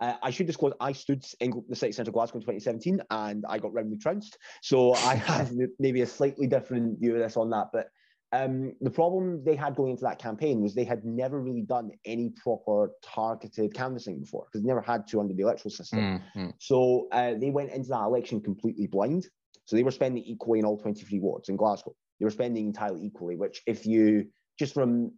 [0.00, 3.44] uh, I should disclose I stood in the city centre of Glasgow in 2017 and
[3.48, 4.38] I got roundly trounced.
[4.62, 7.68] So I have maybe a slightly different view of this on that.
[7.72, 7.88] But
[8.32, 11.90] um, the problem they had going into that campaign was they had never really done
[12.04, 15.98] any proper targeted canvassing before because they never had to under the electoral system.
[15.98, 16.50] Mm-hmm.
[16.58, 19.26] So uh, they went into that election completely blind.
[19.64, 23.04] So they were spending equally in all 23 wards in Glasgow they were spending entirely
[23.04, 24.26] equally, which if you
[24.58, 25.12] just from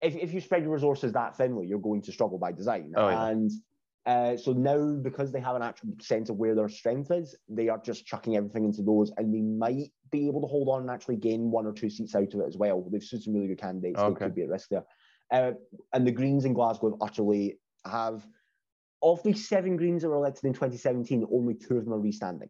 [0.00, 2.92] if, if you spread your resources that thinly, you're going to struggle by design.
[2.96, 3.28] Oh, yeah.
[3.28, 3.50] And
[4.04, 7.68] uh, so now, because they have an actual sense of where their strength is, they
[7.68, 10.90] are just chucking everything into those, and they might be able to hold on and
[10.90, 12.86] actually gain one or two seats out of it as well.
[12.90, 13.98] They've stood some really good candidates.
[13.98, 14.12] Okay.
[14.12, 14.84] They could be at risk there.
[15.32, 15.52] Uh,
[15.92, 18.26] and the Greens in Glasgow have utterly have
[19.02, 22.48] of the seven Greens that were elected in 2017, only two of them are restanding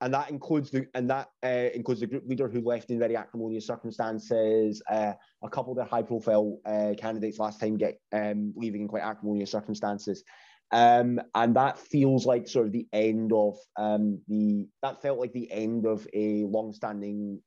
[0.00, 3.16] and that includes the and that uh, includes the group leader who left in very
[3.16, 4.82] acrimonious circumstances.
[4.90, 9.02] Uh, a couple of their high-profile uh, candidates last time get um, leaving in quite
[9.02, 10.22] acrimonious circumstances,
[10.72, 14.68] um, and that feels like sort of the end of um, the.
[14.82, 17.40] That felt like the end of a long-standing.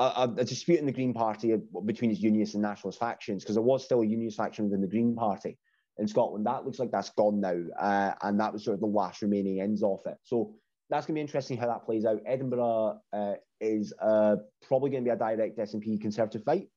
[0.00, 1.54] A, a, dispute in the Green Party
[1.86, 4.88] between its unionist and nationalist factions, because there was still a unionist faction within the
[4.88, 5.56] Green Party
[5.98, 6.46] in Scotland.
[6.46, 9.60] That looks like that's gone now, uh, and that was sort of the last remaining
[9.60, 10.16] ends of it.
[10.24, 10.56] So
[10.90, 12.20] that's going to be interesting how that plays out.
[12.26, 14.36] Edinburgh uh, is uh,
[14.66, 16.68] probably going to be a direct SNP Conservative fight.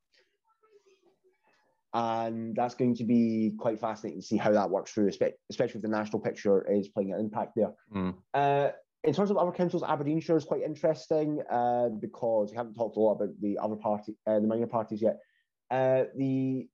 [1.93, 5.81] And that's going to be quite fascinating to see how that works through, especially if
[5.81, 7.73] the national picture is playing an impact there.
[7.95, 8.15] Mm.
[8.33, 8.69] Uh,
[9.03, 12.99] in terms of other councils, Aberdeenshire is quite interesting uh, because we haven't talked a
[12.99, 15.17] lot about the other party, uh, the minor parties yet.
[15.71, 16.67] Uh, the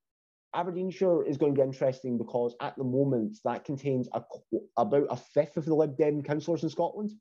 [0.56, 4.24] Aberdeenshire is going to be interesting because at the moment that contains a,
[4.78, 7.12] about a fifth of the Lib Dem councillors in Scotland.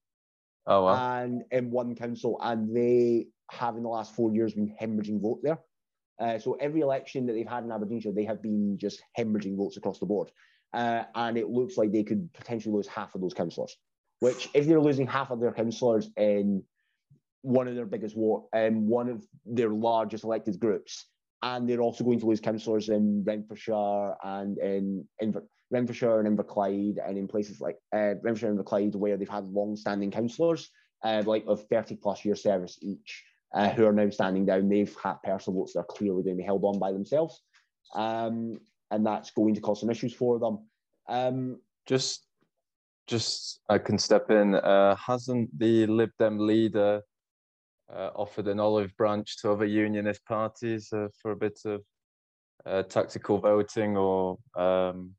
[0.67, 1.23] Oh wow!
[1.23, 5.41] And in one council, and they have in the last four years been hemorrhaging vote
[5.43, 5.59] there.
[6.19, 9.77] Uh, so every election that they've had in Aberdeenshire, they have been just hemorrhaging votes
[9.77, 10.31] across the board.
[10.73, 13.77] Uh, and it looks like they could potentially lose half of those councillors.
[14.21, 16.63] Which, if they're losing half of their councillors in
[17.43, 21.07] one of their biggest war, um, one of their largest elected groups,
[21.43, 25.35] and they're also going to lose councillors in Renfrewshire and in, in
[25.73, 30.13] Renfrewshire and Inverclyde, and in places like uh, Renfrewshire and Inverclyde, where they've had long-standing
[30.13, 30.71] councillors,
[31.03, 33.25] uh, like of 30 plus year service each,
[33.55, 34.69] uh, who are now standing down.
[34.69, 37.43] They've had personal votes that are clearly going to be held on by themselves,
[37.95, 38.59] um,
[38.91, 40.67] and that's going to cause some issues for them.
[41.09, 42.27] Um, just,
[43.07, 44.55] just I can step in.
[44.55, 47.03] Uh, hasn't the Lib Dem leader
[47.93, 51.83] uh, offered an olive branch to other unionist parties uh, for a bit of
[52.65, 55.13] uh, tactical voting or um,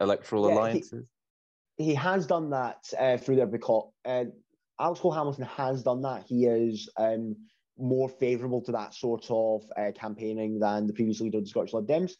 [0.00, 1.06] electoral yeah, alliances?
[1.76, 3.50] He, he, has done that uh, through their
[4.04, 4.24] uh,
[4.80, 6.24] Alex Cole Hamilton has done that.
[6.26, 7.36] He is um,
[7.78, 11.72] more favourable to that sort of uh, campaigning than the previous leader of the Scottish
[11.72, 12.12] Lib Dems.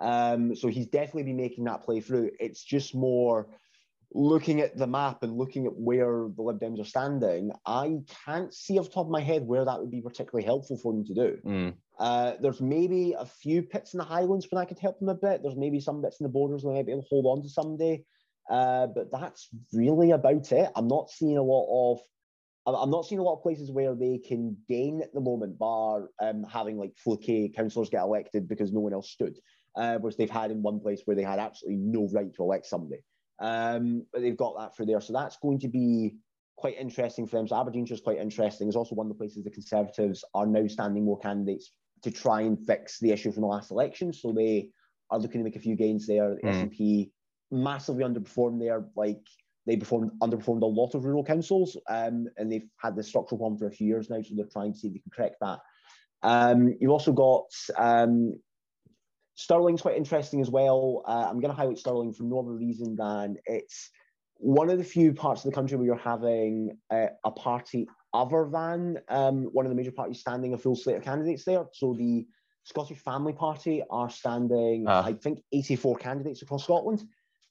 [0.00, 2.30] Um, so he's definitely been making that play through.
[2.40, 3.48] It's just more
[4.14, 8.54] looking at the map and looking at where the Lib Dems are standing, I can't
[8.54, 11.04] see off the top of my head where that would be particularly helpful for them
[11.06, 11.38] to do.
[11.44, 11.74] Mm.
[11.98, 15.14] Uh, there's maybe a few pits in the Highlands where that could help them a
[15.14, 15.42] bit.
[15.42, 17.42] There's maybe some bits in the borders where they might be able to hold on
[17.42, 18.04] to someday.
[18.50, 20.70] Uh, but that's really about it.
[20.76, 22.00] I'm not seeing a lot of
[22.66, 26.08] I'm not seeing a lot of places where they can gain at the moment, bar
[26.22, 29.38] um, having like fluky councillors get elected because no one else stood.
[29.76, 32.66] uh, which they've had in one place where they had absolutely no right to elect
[32.66, 33.02] somebody.
[33.40, 35.00] Um, but they've got that through there.
[35.00, 36.14] So that's going to be
[36.56, 37.48] quite interesting for them.
[37.48, 38.68] So Aberdeenshire is quite interesting.
[38.68, 41.72] It's also one of the places the Conservatives are now standing more candidates
[42.02, 44.12] to try and fix the issue from the last election.
[44.12, 44.68] So they
[45.10, 46.36] are looking to make a few gains there.
[46.40, 46.70] The mm.
[46.70, 47.10] SNP
[47.54, 48.84] massively underperformed there.
[48.96, 49.20] Like
[49.66, 53.58] they performed underperformed a lot of rural councils, um, and they've had this structural problem
[53.58, 54.20] for a few years now.
[54.22, 55.60] So they're trying to see if they can correct that.
[56.22, 57.46] Um, you've also got
[57.76, 58.34] um,
[59.36, 61.02] Stirling's quite interesting as well.
[61.06, 63.90] Uh, I'm going to highlight Stirling for no other reason than it's
[64.36, 68.48] one of the few parts of the country where you're having a, a party other
[68.50, 71.64] than um, one of the major parties standing a full slate of candidates there.
[71.72, 72.26] So the
[72.64, 75.02] Scottish Family Party are standing, uh.
[75.04, 77.04] I think, 84 candidates across Scotland.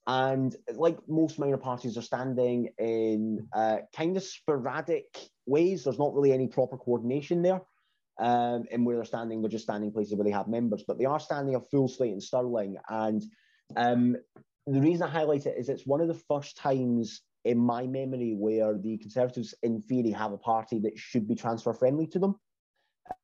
[0.06, 5.06] And like most minor parties are standing in uh, kind of sporadic
[5.46, 5.84] ways.
[5.84, 7.62] There's not really any proper coordination there.
[8.20, 11.06] Um, and where they're standing, they're just standing places where they have members, but they
[11.06, 12.78] are standing a full slate in Stirling.
[12.88, 13.24] And
[13.76, 14.18] um,
[14.68, 18.36] the reason I highlight it is it's one of the first times in my memory
[18.38, 22.36] where the Conservatives, in theory, have a party that should be transfer friendly to them.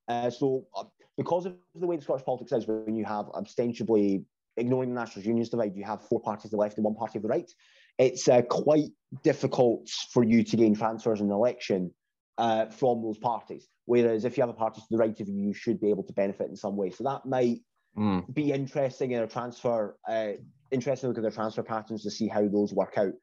[0.07, 0.85] Uh, so, uh,
[1.17, 4.25] because of the way the Scottish politics is, when you have ostensibly
[4.59, 7.19] ignoring the National Union's divide, you have four parties to the left and one party
[7.19, 7.49] to the right.
[7.97, 8.89] It's uh, quite
[9.23, 11.93] difficult for you to gain transfers in an election
[12.37, 13.67] uh, from those parties.
[13.85, 16.03] Whereas if you have a party to the right of you, you should be able
[16.03, 16.91] to benefit in some way.
[16.91, 17.59] So that might
[17.97, 18.33] mm.
[18.33, 20.33] be interesting in a transfer, uh,
[20.71, 23.13] interesting to look at their transfer patterns to see how those work out.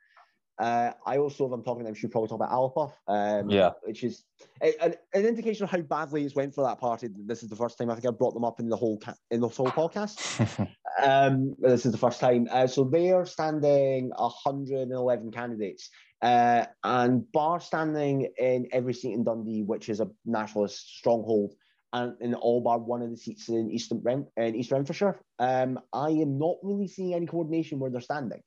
[0.59, 4.03] Uh, I also, if I'm talking, I should probably talk about Alba, um, yeah, which
[4.03, 4.24] is
[4.62, 7.09] an, an, indication of how badly it's went for that party.
[7.26, 9.16] This is the first time I think I brought them up in the whole ca-
[9.30, 10.66] in the whole podcast.
[11.03, 12.49] um, this is the first time.
[12.51, 15.90] Uh, so they are standing 111 candidates,
[16.22, 21.55] uh, and bar standing in every seat in Dundee, which is a nationalist stronghold,
[21.92, 25.20] and in all bar one of the seats in East in East Renfrewshire.
[25.38, 28.42] Um, I am not really seeing any coordination where they're standing.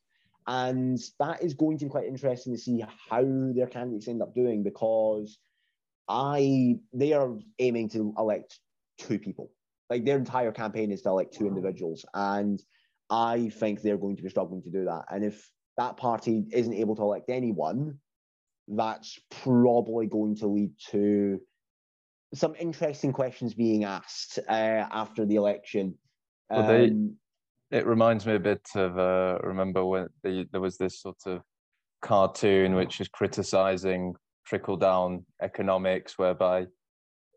[0.47, 3.23] And that is going to be quite interesting to see how
[3.53, 5.37] their candidates end up doing because
[6.07, 8.57] I they are aiming to elect
[8.97, 9.51] two people.
[9.89, 12.05] Like their entire campaign is to elect two individuals.
[12.13, 12.61] And
[13.09, 15.05] I think they're going to be struggling to do that.
[15.09, 17.97] And if that party isn't able to elect anyone,
[18.67, 21.39] that's probably going to lead to
[22.33, 25.95] some interesting questions being asked uh, after the election.
[26.49, 27.15] Well, they, um,
[27.71, 31.41] it reminds me a bit of uh, remember when the, there was this sort of
[32.01, 34.13] cartoon which is criticizing
[34.45, 36.65] trickle down economics whereby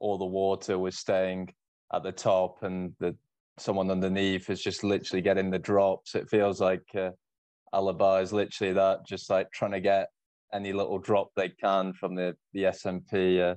[0.00, 1.52] all the water was staying
[1.92, 3.14] at the top and the
[3.58, 7.10] someone underneath is just literally getting the drops it feels like uh,
[7.74, 10.08] Alba is literally that just like trying to get
[10.54, 13.54] any little drop they can from the the SNP uh,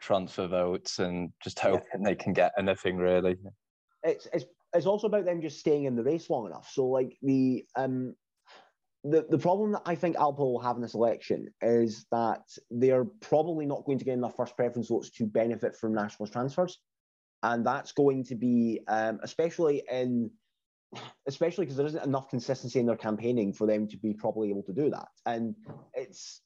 [0.00, 2.04] transfer votes and just hoping yeah.
[2.04, 3.36] they can get anything really
[4.04, 4.44] it's it's
[4.74, 6.70] it's also about them just staying in the race long enough.
[6.72, 8.14] So like the um
[9.04, 12.42] the, the problem that I think Alba will have in this election is that
[12.72, 16.78] they're probably not going to get enough first preference votes to benefit from nationalist transfers.
[17.42, 20.30] And that's going to be, um, especially in,
[21.26, 24.62] especially because there isn't enough consistency in their campaigning for them to be probably able
[24.64, 25.08] to do that.
[25.26, 25.54] And
[25.94, 26.40] it's,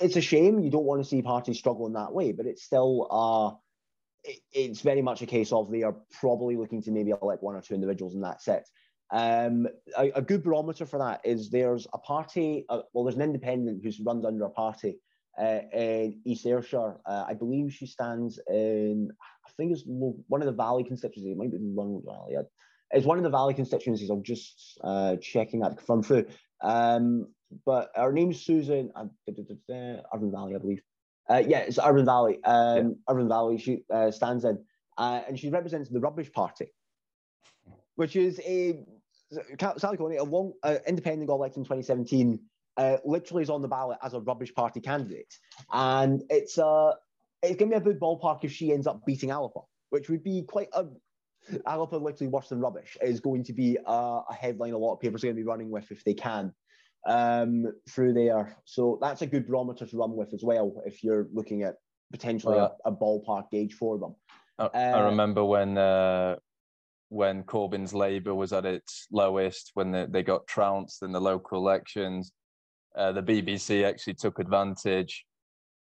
[0.00, 0.60] it's a shame.
[0.60, 4.80] You don't want to see parties struggle in that way, but it's still, uh, it's
[4.80, 7.74] very much a case of they are probably looking to maybe elect one or two
[7.74, 8.66] individuals in that set.
[9.10, 13.22] Um, a, a, good barometer for that is there's a party, uh, well, there's an
[13.22, 14.98] independent who's runs under a party
[15.40, 16.96] uh, in East Ayrshire.
[17.06, 19.10] Uh, I believe she stands in,
[19.46, 21.32] I think it's one of the Valley constituencies.
[21.32, 22.36] It might be London Valley.
[22.90, 24.10] It's one of the Valley constituencies.
[24.10, 26.26] I'm just uh, checking that to confirm through.
[26.62, 27.28] Um,
[27.66, 30.82] but her name's Susan, uh, Irvine Valley, I believe.
[31.28, 32.42] Uh, yeah, it's Irvine Valley.
[32.44, 32.92] Um, yeah.
[33.08, 34.62] Irvine Valley she uh, stands in,
[34.98, 36.66] uh, and she represents the Rubbish Party,
[37.96, 38.84] which is a
[39.78, 42.38] Sally Cogley, a long uh, independent got elected in 2017.
[42.76, 45.32] Uh, literally is on the ballot as a Rubbish Party candidate,
[45.72, 46.92] and it's uh
[47.42, 49.60] it's gonna be a good ballpark if she ends up beating Alba,
[49.90, 50.86] which would be quite a
[51.66, 55.00] Alba literally worse than rubbish is going to be a, a headline a lot of
[55.00, 56.52] papers are going to be running with if they can
[57.06, 58.56] um, through there.
[58.64, 61.76] So that's a good barometer to run with as well if you're looking at
[62.12, 64.14] potentially a, a, ballpark gauge for them.
[64.58, 66.36] I, uh, I remember when uh,
[67.08, 71.58] when Corbyn's Labour was at its lowest, when they, they got trounced in the local
[71.58, 72.32] elections,
[72.96, 75.24] uh, the BBC actually took advantage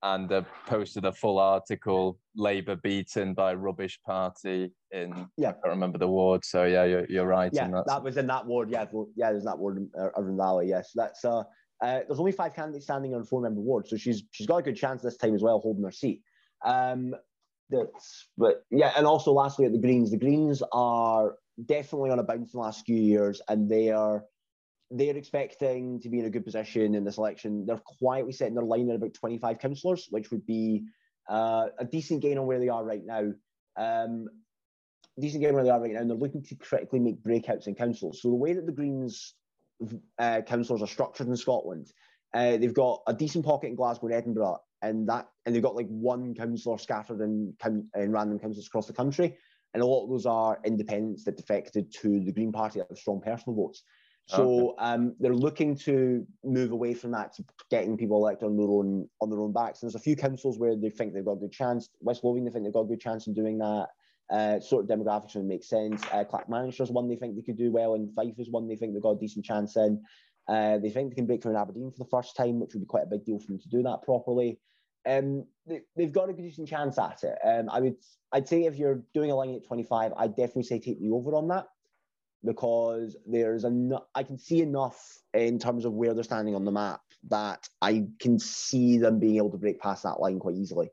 [0.03, 5.49] and uh, posted a full article labour beaten by rubbish party in yeah.
[5.49, 6.43] I can't remember the ward.
[6.43, 7.85] So yeah you're, you're right yeah that.
[7.87, 8.69] that was in that ward.
[8.71, 8.85] Yeah
[9.15, 10.67] yeah there's that ward in uh, Irvine Valley.
[10.67, 11.43] Yes that's uh,
[11.81, 14.57] uh, there's only five candidates standing on a four member ward so she's she's got
[14.57, 16.21] a good chance this time as well holding her seat.
[16.65, 17.13] Um
[17.69, 20.09] that's but yeah and also lastly at the greens.
[20.09, 21.35] The greens are
[21.65, 24.25] definitely on a bounce in the last few years, and they are
[24.91, 27.65] they're expecting to be in a good position in this election.
[27.65, 30.83] They're quietly setting their line at about 25 councillors, which would be
[31.29, 33.31] uh, a decent gain on where they are right now.
[33.77, 34.27] Um,
[35.19, 37.67] decent gain on where they are right now, and they're looking to critically make breakouts
[37.67, 38.21] in councils.
[38.21, 39.33] So the way that the Greens
[40.19, 41.91] uh, councils are structured in Scotland,
[42.33, 45.75] uh, they've got a decent pocket in Glasgow and Edinburgh, and that and they've got
[45.75, 47.53] like one councillor scattered in,
[47.95, 49.37] in random councils across the country,
[49.73, 52.97] and a lot of those are independents that defected to the Green Party that have
[52.97, 53.83] strong personal votes.
[54.31, 54.85] So okay.
[54.85, 59.09] um, they're looking to move away from that to getting people elected on their own
[59.19, 59.81] on their own backs.
[59.81, 61.89] And there's a few councils where they think they've got a good chance.
[61.99, 63.87] West Lothian, they think they've got a good chance in doing that.
[64.31, 66.01] Uh, sort of demographics would make sense.
[66.13, 68.93] Uh, Clackmannanshire one they think they could do well, and Fife is one they think
[68.93, 70.01] they've got a decent chance in.
[70.47, 72.81] Uh, they think they can break through in Aberdeen for the first time, which would
[72.81, 74.59] be quite a big deal for them to do that properly.
[75.05, 77.37] Um, they, have got a decent chance at it.
[77.43, 77.95] Um, I would,
[78.31, 81.35] I'd say if you're doing a line at 25, I'd definitely say take the over
[81.35, 81.67] on that
[82.43, 84.03] because there's enough.
[84.15, 84.99] I can see enough
[85.33, 89.37] in terms of where they're standing on the map that I can see them being
[89.37, 90.89] able to break past that line quite easily.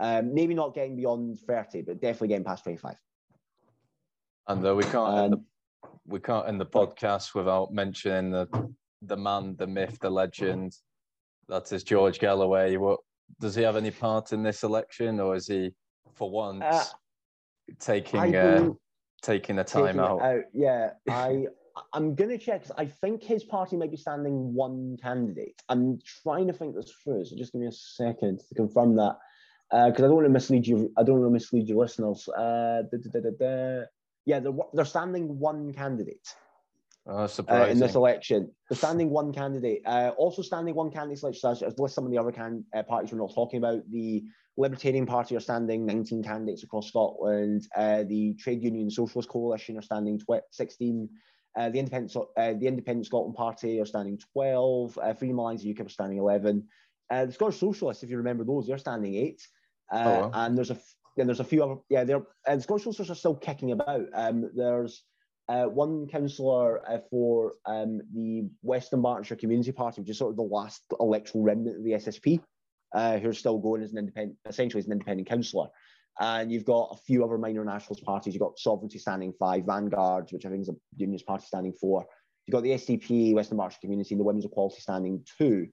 [0.00, 2.94] Um, maybe not getting beyond 30, but definitely getting past 25.
[4.48, 5.42] And uh, we can't um, end the,
[6.06, 8.46] we can't end the podcast without mentioning the
[9.02, 10.74] the man, the myth, the legend.
[11.48, 12.76] That is George Galloway.
[12.76, 13.00] What
[13.40, 15.70] does he have any part in this election, or is he,
[16.14, 16.84] for once, uh,
[17.78, 18.70] taking uh,
[19.22, 20.22] taking the time out.
[20.22, 20.44] out.
[20.52, 21.46] Yeah, I
[21.92, 22.64] I'm gonna check.
[22.76, 25.62] I think his party might be standing one candidate.
[25.68, 27.24] I'm trying to think this through.
[27.24, 29.16] So just give me a second to confirm that,
[29.70, 30.92] because uh, I don't want to mislead you.
[30.96, 32.28] I don't want to mislead your listeners.
[32.28, 33.84] Uh, da, da, da,
[34.24, 36.34] yeah, they're they're standing one candidate.
[37.10, 39.80] Oh, uh, in this election, they're standing one candidate.
[39.86, 43.12] Uh, also standing one candidate selection as list some of the other can, uh, parties
[43.12, 43.80] we're not talking about.
[43.90, 44.24] The
[44.58, 47.68] Libertarian Party are standing 19 candidates across Scotland.
[47.76, 51.08] Uh, the Trade Union Socialist Coalition are standing 16.
[51.56, 54.98] Uh, the Independent uh, the Independent Scotland Party are standing 12.
[55.00, 56.66] Uh, Freedom Alliance UKIP are standing 11.
[57.08, 59.46] Uh, the Scottish Socialists, if you remember those, they're standing eight.
[59.92, 60.30] Uh, oh, wow.
[60.34, 60.78] And there's a
[61.16, 64.06] then there's a few other yeah they're and Scottish Socialists are still kicking about.
[64.12, 65.04] Um, there's
[65.48, 70.36] uh, one councillor uh, for um, the Western Dunbartonshire Community Party, which is sort of
[70.36, 72.40] the last electoral remnant of the SSP
[72.94, 75.68] uh, who are still going as an independent, essentially as an independent councillor.
[76.20, 78.34] And you've got a few other minor nationalist parties.
[78.34, 82.06] You've got Sovereignty standing five, Vanguard, which I think is a unionist party standing four.
[82.46, 85.68] You've got the SDP, Western March Community, and the Women's Equality standing two.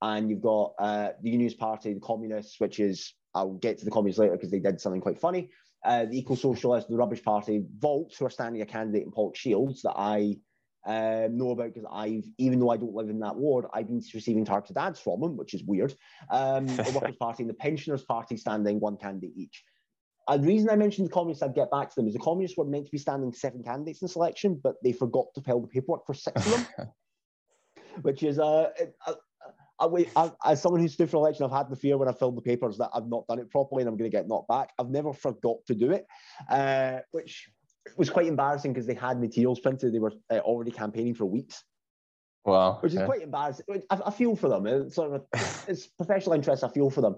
[0.00, 3.90] And you've got uh, the Unionist Party, the Communists, which is, I'll get to the
[3.90, 5.50] Communists later because they did something quite funny.
[5.84, 9.32] Uh, the Eco Socialists, the Rubbish Party, Volks, who are standing a candidate in Paul
[9.34, 10.36] Shields that I
[10.88, 14.02] um, know about because I've, even though I don't live in that ward, I've been
[14.14, 15.94] receiving targeted ads from them, which is weird.
[16.30, 19.62] Um, the Workers' Party and the Pensioners' Party standing one candidate each.
[20.26, 22.56] Uh, the reason I mentioned the communists, I'd get back to them, is the communists
[22.56, 25.68] were meant to be standing seven candidates in selection, but they forgot to fill the
[25.68, 26.88] paperwork for six of them,
[28.02, 28.70] which is uh,
[29.06, 29.14] uh,
[29.80, 32.42] uh, as someone who's stood for election, I've had the fear when I filled the
[32.42, 34.70] papers that I've not done it properly and I'm going to get knocked back.
[34.78, 36.06] I've never forgot to do it,
[36.50, 37.50] uh, which
[37.96, 39.94] was quite embarrassing because they had materials printed.
[39.94, 41.62] They were uh, already campaigning for weeks.
[42.44, 42.78] Wow.
[42.80, 43.66] Which is quite embarrassing.
[43.90, 44.66] I, I, feel for them.
[44.66, 46.64] It's sort of a, it's professional interest.
[46.64, 47.16] I feel for them.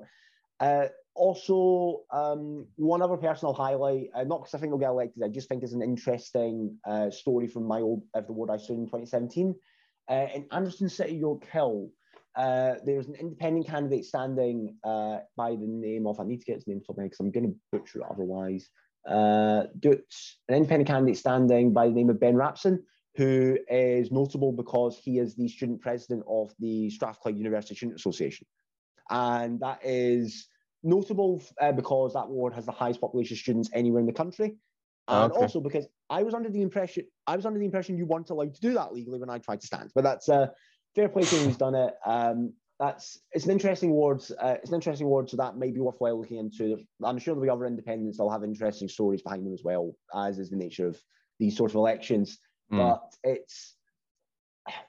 [0.59, 5.23] Uh, also, um, one other personal highlight, uh, not because I think they'll get elected,
[5.23, 8.57] I just think it's an interesting uh, story from my old of the ward I
[8.57, 9.55] stood in 2017.
[10.11, 11.91] Uh, in Anderston City, Yorkhill,
[12.37, 16.57] uh, there's an independent candidate standing uh, by the name of, I need to get
[16.57, 18.69] his name for me because I'm going to butcher it otherwise
[19.07, 22.81] uh, Dutch, an independent candidate standing by the name of Ben Rapson,
[23.17, 28.47] who is notable because he is the student president of the Strathclyde University Student Association.
[29.11, 30.49] And that is
[30.83, 34.57] notable uh, because that ward has the highest population of students anywhere in the country.
[35.09, 35.41] And okay.
[35.41, 38.55] also because I was under the impression I was under the impression you weren't allowed
[38.55, 39.91] to do that legally when I tried to stand.
[39.95, 40.47] But that's a uh,
[40.95, 41.95] fair play to him who's done it.
[42.07, 44.23] Um, that's it's an interesting word.
[44.41, 46.79] Uh, it's an interesting word, so that may be worthwhile looking into.
[47.05, 50.39] I'm sure there'll be other independents that'll have interesting stories behind them as well, as
[50.39, 50.99] is the nature of
[51.39, 52.39] these sorts of elections.
[52.73, 52.79] Mm.
[52.79, 53.77] But it's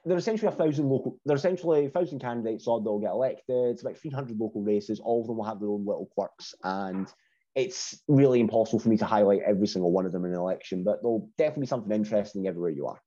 [0.06, 1.18] they're essentially a thousand local.
[1.26, 2.66] They're essentially a thousand candidates.
[2.66, 3.72] Odd they'll get elected.
[3.72, 4.98] It's about 300 local races.
[4.98, 7.06] All of them will have their own little quirks, and
[7.54, 10.82] it's really impossible for me to highlight every single one of them in an election.
[10.82, 13.00] But there'll definitely be something interesting everywhere you are.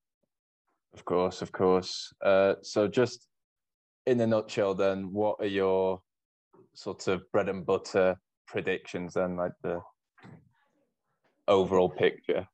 [0.93, 2.13] Of course, of course.
[2.23, 3.27] Uh, so just
[4.05, 6.01] in a nutshell, then, what are your
[6.73, 8.17] sort of bread and butter
[8.47, 9.81] predictions then, like the
[11.47, 12.47] overall picture?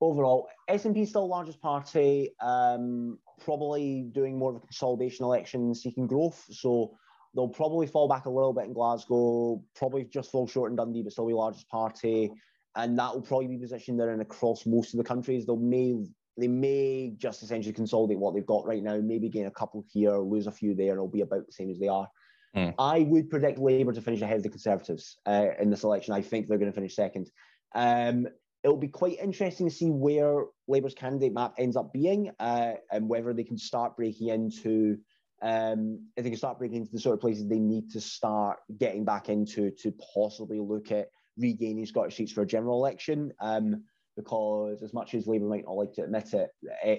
[0.00, 5.74] Overall, SNP is still the largest party, um, probably doing more of a consolidation election,
[5.74, 6.42] seeking growth.
[6.50, 6.96] So
[7.34, 11.02] they'll probably fall back a little bit in Glasgow, probably just fall short in Dundee,
[11.02, 12.32] but still be largest party.
[12.76, 15.44] and that will probably be positioned position they're in across most of the countries.
[15.44, 16.06] They may
[16.40, 20.18] they may just essentially consolidate what they've got right now, maybe gain a couple here,
[20.18, 22.08] lose a few there, and it'll be about the same as they are.
[22.56, 22.74] Mm.
[22.78, 26.14] I would predict Labour to finish ahead of the Conservatives uh, in this election.
[26.14, 27.30] I think they're going to finish second.
[27.74, 28.26] Um,
[28.64, 33.08] it'll be quite interesting to see where Labour's candidate map ends up being uh, and
[33.08, 34.98] whether they can start breaking into
[35.42, 38.58] um, if they can start breaking into the sort of places they need to start
[38.78, 41.08] getting back into to possibly look at
[41.38, 43.32] regaining Scottish seats for a general election.
[43.40, 43.84] Um,
[44.20, 46.50] because as much as Labour might not like to admit it,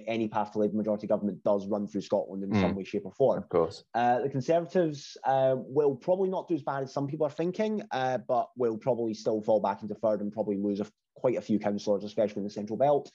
[0.08, 2.62] any path to Labour majority government does run through Scotland in mm.
[2.62, 3.38] some way, shape, or form.
[3.38, 3.84] Of course.
[3.94, 7.82] Uh, the Conservatives uh, will probably not do as bad as some people are thinking,
[7.92, 11.42] uh, but will probably still fall back into third and probably lose a, quite a
[11.42, 13.12] few councillors, especially in the Central Belt.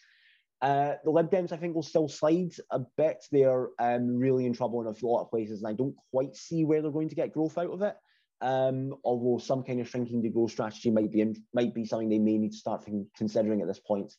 [0.63, 3.25] Uh, the Lib Dems, I think, will still slide a bit.
[3.31, 6.65] They're um, really in trouble in a lot of places, and I don't quite see
[6.65, 7.95] where they're going to get growth out of it.
[8.43, 12.19] Um, although some kind of shrinking to grow strategy might be might be something they
[12.19, 12.87] may need to start
[13.17, 14.13] considering at this point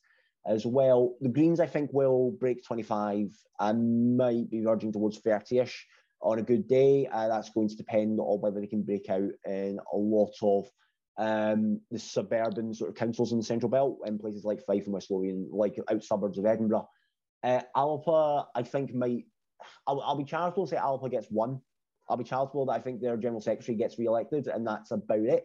[0.47, 1.15] as well.
[1.21, 3.29] The Greens, I think, will break 25
[3.59, 5.73] and might be verging towards 30ish
[6.21, 7.07] on a good day.
[7.11, 10.69] Uh, that's going to depend on whether they can break out in a lot of
[11.17, 14.93] um, the suburban sort of councils in the central belt in places like Fife and
[14.93, 16.87] West Lothian, like out suburbs of Edinburgh.
[17.43, 19.25] Uh, Alba, I think, might.
[19.85, 21.61] I'll, I'll be charitable say Alba gets one
[22.09, 25.43] I'll be charitable that I think their general secretary gets re-elected, and that's about it.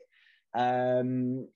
[0.54, 1.48] Um,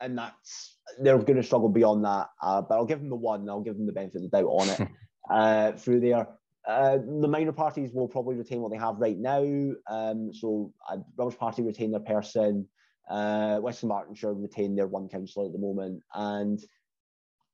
[0.00, 2.28] and that's they're going to struggle beyond that.
[2.42, 3.48] Uh, but I'll give them the one.
[3.48, 4.88] I'll give them the benefit of the doubt on it
[5.30, 6.28] uh, through there.
[6.66, 9.42] Uh, the minor parties will probably retain what they have right now.
[9.88, 12.66] Um, so uh, Rubbish Party retain their person.
[13.08, 16.58] Uh, West Dunbartonshire retain their one councillor at the moment, and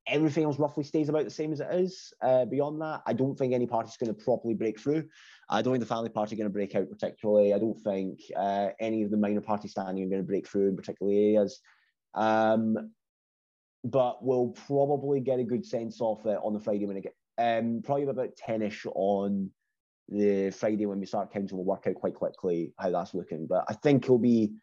[0.07, 2.13] everything else roughly stays about the same as it is.
[2.21, 5.05] Uh, beyond that, I don't think any party's going to properly break through.
[5.49, 7.53] I don't think the family party going to break out particularly.
[7.53, 10.69] I don't think uh, any of the minor parties standing are going to break through
[10.69, 11.59] in particular areas.
[12.13, 12.91] Um,
[13.83, 17.15] but we'll probably get a good sense of it on the Friday when it get
[17.37, 19.49] um, probably about 10ish on
[20.07, 21.57] the Friday when we start counting.
[21.57, 23.47] We'll work out quite quickly how that's looking.
[23.47, 24.53] But I think it'll be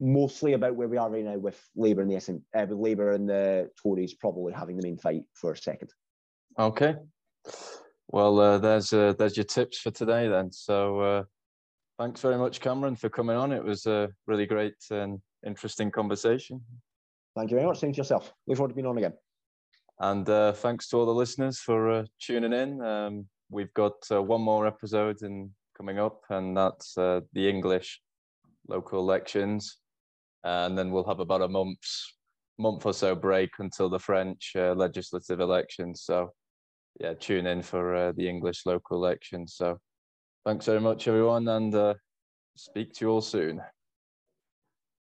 [0.00, 2.16] mostly about where we are right now with Labour and the
[2.54, 5.90] uh, with Labour and the Tories probably having the main fight for a second.
[6.58, 6.96] Okay.
[8.08, 10.52] Well, uh, there's uh, there's your tips for today then.
[10.52, 11.22] So uh,
[11.98, 13.52] thanks very much, Cameron, for coming on.
[13.52, 16.60] It was a really great and interesting conversation.
[17.36, 17.80] Thank you very much.
[17.80, 18.32] Thanks yourself.
[18.46, 19.14] Look forward to being on again.
[20.00, 22.80] And uh, thanks to all the listeners for uh, tuning in.
[22.80, 28.00] Um, we've got uh, one more episode in coming up, and that's the English
[28.68, 29.78] local elections
[30.44, 32.14] and then we'll have about a month's
[32.58, 36.02] month or so break until the French uh, legislative elections.
[36.02, 36.30] So,
[37.00, 39.54] yeah, tune in for uh, the English local elections.
[39.54, 39.78] So,
[40.44, 41.94] thanks very much, everyone, and uh,
[42.56, 43.60] speak to you all soon.